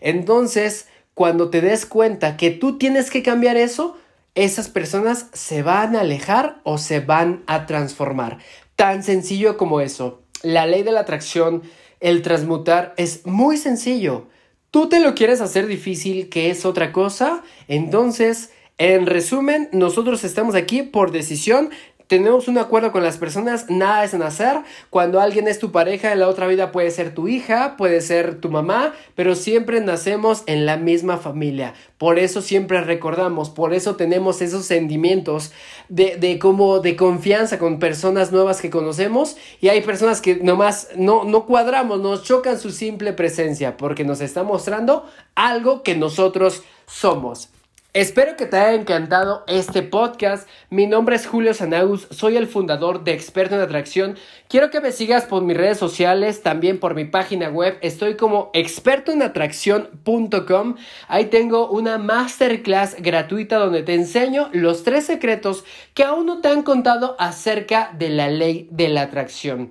Entonces, 0.00 0.86
cuando 1.14 1.48
te 1.48 1.62
des 1.62 1.86
cuenta 1.86 2.36
que 2.36 2.50
tú 2.50 2.76
tienes 2.76 3.10
que 3.10 3.22
cambiar 3.22 3.56
eso, 3.56 3.96
esas 4.34 4.68
personas 4.68 5.28
se 5.32 5.62
van 5.62 5.96
a 5.96 6.00
alejar 6.00 6.60
o 6.64 6.76
se 6.76 7.00
van 7.00 7.44
a 7.46 7.66
transformar. 7.66 8.38
Tan 8.76 9.02
sencillo 9.02 9.56
como 9.56 9.80
eso. 9.80 10.22
La 10.42 10.66
ley 10.66 10.82
de 10.82 10.92
la 10.92 11.00
atracción 11.00 11.62
el 12.00 12.20
transmutar 12.20 12.92
es 12.98 13.24
muy 13.24 13.56
sencillo. 13.56 14.26
Tú 14.74 14.88
te 14.88 14.98
lo 14.98 15.14
quieres 15.14 15.40
hacer 15.40 15.68
difícil, 15.68 16.28
que 16.28 16.50
es 16.50 16.64
otra 16.64 16.90
cosa. 16.90 17.44
Entonces, 17.68 18.50
en 18.76 19.06
resumen, 19.06 19.68
nosotros 19.70 20.24
estamos 20.24 20.56
aquí 20.56 20.82
por 20.82 21.12
decisión 21.12 21.70
tenemos 22.06 22.48
un 22.48 22.58
acuerdo 22.58 22.92
con 22.92 23.02
las 23.02 23.16
personas, 23.16 23.70
nada 23.70 24.04
es 24.04 24.12
nacer. 24.14 24.58
Cuando 24.90 25.20
alguien 25.20 25.48
es 25.48 25.58
tu 25.58 25.72
pareja, 25.72 26.12
en 26.12 26.20
la 26.20 26.28
otra 26.28 26.46
vida 26.46 26.70
puede 26.70 26.90
ser 26.90 27.14
tu 27.14 27.28
hija, 27.28 27.76
puede 27.76 28.00
ser 28.02 28.40
tu 28.40 28.50
mamá, 28.50 28.92
pero 29.14 29.34
siempre 29.34 29.80
nacemos 29.80 30.42
en 30.46 30.66
la 30.66 30.76
misma 30.76 31.16
familia. 31.16 31.72
Por 31.96 32.18
eso 32.18 32.42
siempre 32.42 32.82
recordamos, 32.82 33.48
por 33.48 33.72
eso 33.72 33.96
tenemos 33.96 34.42
esos 34.42 34.66
sentimientos 34.66 35.52
de, 35.88 36.16
de 36.16 36.38
como 36.38 36.80
de 36.80 36.96
confianza 36.96 37.58
con 37.58 37.78
personas 37.78 38.32
nuevas 38.32 38.60
que 38.60 38.70
conocemos 38.70 39.36
y 39.60 39.68
hay 39.68 39.80
personas 39.80 40.20
que 40.20 40.36
nomás 40.36 40.88
no, 40.96 41.24
no 41.24 41.46
cuadramos, 41.46 42.00
nos 42.00 42.22
chocan 42.22 42.58
su 42.58 42.70
simple 42.70 43.14
presencia 43.14 43.76
porque 43.76 44.04
nos 44.04 44.20
está 44.20 44.42
mostrando 44.42 45.06
algo 45.34 45.82
que 45.82 45.94
nosotros 45.94 46.62
somos. 46.86 47.53
Espero 47.94 48.36
que 48.36 48.44
te 48.46 48.56
haya 48.56 48.74
encantado 48.74 49.44
este 49.46 49.84
podcast. 49.84 50.48
Mi 50.68 50.88
nombre 50.88 51.14
es 51.14 51.28
Julio 51.28 51.54
Sanagus, 51.54 52.08
soy 52.10 52.36
el 52.36 52.48
fundador 52.48 53.04
de 53.04 53.12
Experto 53.12 53.54
en 53.54 53.60
Atracción. 53.60 54.16
Quiero 54.48 54.70
que 54.70 54.80
me 54.80 54.90
sigas 54.90 55.26
por 55.26 55.44
mis 55.44 55.56
redes 55.56 55.78
sociales, 55.78 56.42
también 56.42 56.80
por 56.80 56.96
mi 56.96 57.04
página 57.04 57.50
web. 57.50 57.78
Estoy 57.82 58.16
como 58.16 58.50
expertoenatracción.com. 58.52 60.74
Ahí 61.06 61.26
tengo 61.26 61.70
una 61.70 61.98
masterclass 61.98 62.96
gratuita 62.98 63.58
donde 63.58 63.84
te 63.84 63.94
enseño 63.94 64.50
los 64.52 64.82
tres 64.82 65.06
secretos 65.06 65.62
que 65.94 66.02
aún 66.02 66.26
no 66.26 66.40
te 66.40 66.48
han 66.48 66.64
contado 66.64 67.14
acerca 67.20 67.92
de 67.96 68.08
la 68.08 68.28
ley 68.28 68.66
de 68.72 68.88
la 68.88 69.02
atracción. 69.02 69.70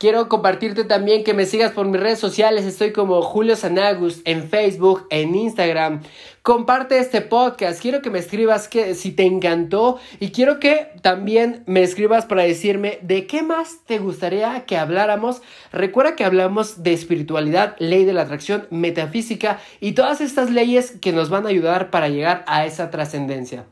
Quiero 0.00 0.30
compartirte 0.30 0.84
también 0.84 1.24
que 1.24 1.34
me 1.34 1.44
sigas 1.44 1.72
por 1.72 1.86
mis 1.86 2.00
redes 2.00 2.18
sociales. 2.18 2.64
Estoy 2.64 2.90
como 2.90 3.20
Julio 3.20 3.54
Sanagus 3.54 4.22
en 4.24 4.48
Facebook, 4.48 5.06
en 5.10 5.34
Instagram. 5.34 6.00
Comparte 6.40 6.98
este 6.98 7.20
podcast. 7.20 7.82
Quiero 7.82 8.00
que 8.00 8.08
me 8.08 8.18
escribas 8.18 8.66
que 8.66 8.94
si 8.94 9.12
te 9.12 9.24
encantó 9.24 10.00
y 10.18 10.30
quiero 10.30 10.58
que 10.58 10.88
también 11.02 11.64
me 11.66 11.82
escribas 11.82 12.24
para 12.24 12.44
decirme 12.44 12.98
de 13.02 13.26
qué 13.26 13.42
más 13.42 13.84
te 13.84 13.98
gustaría 13.98 14.64
que 14.64 14.78
habláramos. 14.78 15.42
Recuerda 15.70 16.16
que 16.16 16.24
hablamos 16.24 16.82
de 16.82 16.94
espiritualidad, 16.94 17.76
ley 17.78 18.06
de 18.06 18.14
la 18.14 18.22
atracción, 18.22 18.68
metafísica 18.70 19.60
y 19.80 19.92
todas 19.92 20.22
estas 20.22 20.48
leyes 20.48 20.92
que 20.92 21.12
nos 21.12 21.28
van 21.28 21.44
a 21.44 21.50
ayudar 21.50 21.90
para 21.90 22.08
llegar 22.08 22.42
a 22.46 22.64
esa 22.64 22.90
trascendencia. 22.90 23.66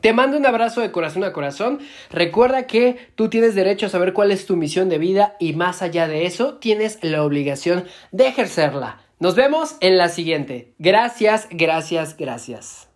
Te 0.00 0.12
mando 0.12 0.36
un 0.36 0.46
abrazo 0.46 0.80
de 0.80 0.90
corazón 0.90 1.24
a 1.24 1.32
corazón. 1.32 1.80
Recuerda 2.10 2.66
que 2.66 3.08
tú 3.14 3.28
tienes 3.28 3.54
derecho 3.54 3.86
a 3.86 3.90
saber 3.90 4.12
cuál 4.12 4.30
es 4.30 4.46
tu 4.46 4.56
misión 4.56 4.88
de 4.88 4.98
vida 4.98 5.36
y 5.38 5.52
más 5.52 5.82
allá 5.82 6.08
de 6.08 6.26
eso, 6.26 6.54
tienes 6.54 6.98
la 7.02 7.24
obligación 7.24 7.84
de 8.12 8.28
ejercerla. 8.28 9.00
Nos 9.20 9.34
vemos 9.34 9.76
en 9.80 9.98
la 9.98 10.08
siguiente. 10.08 10.74
Gracias, 10.78 11.48
gracias, 11.50 12.16
gracias. 12.16 12.87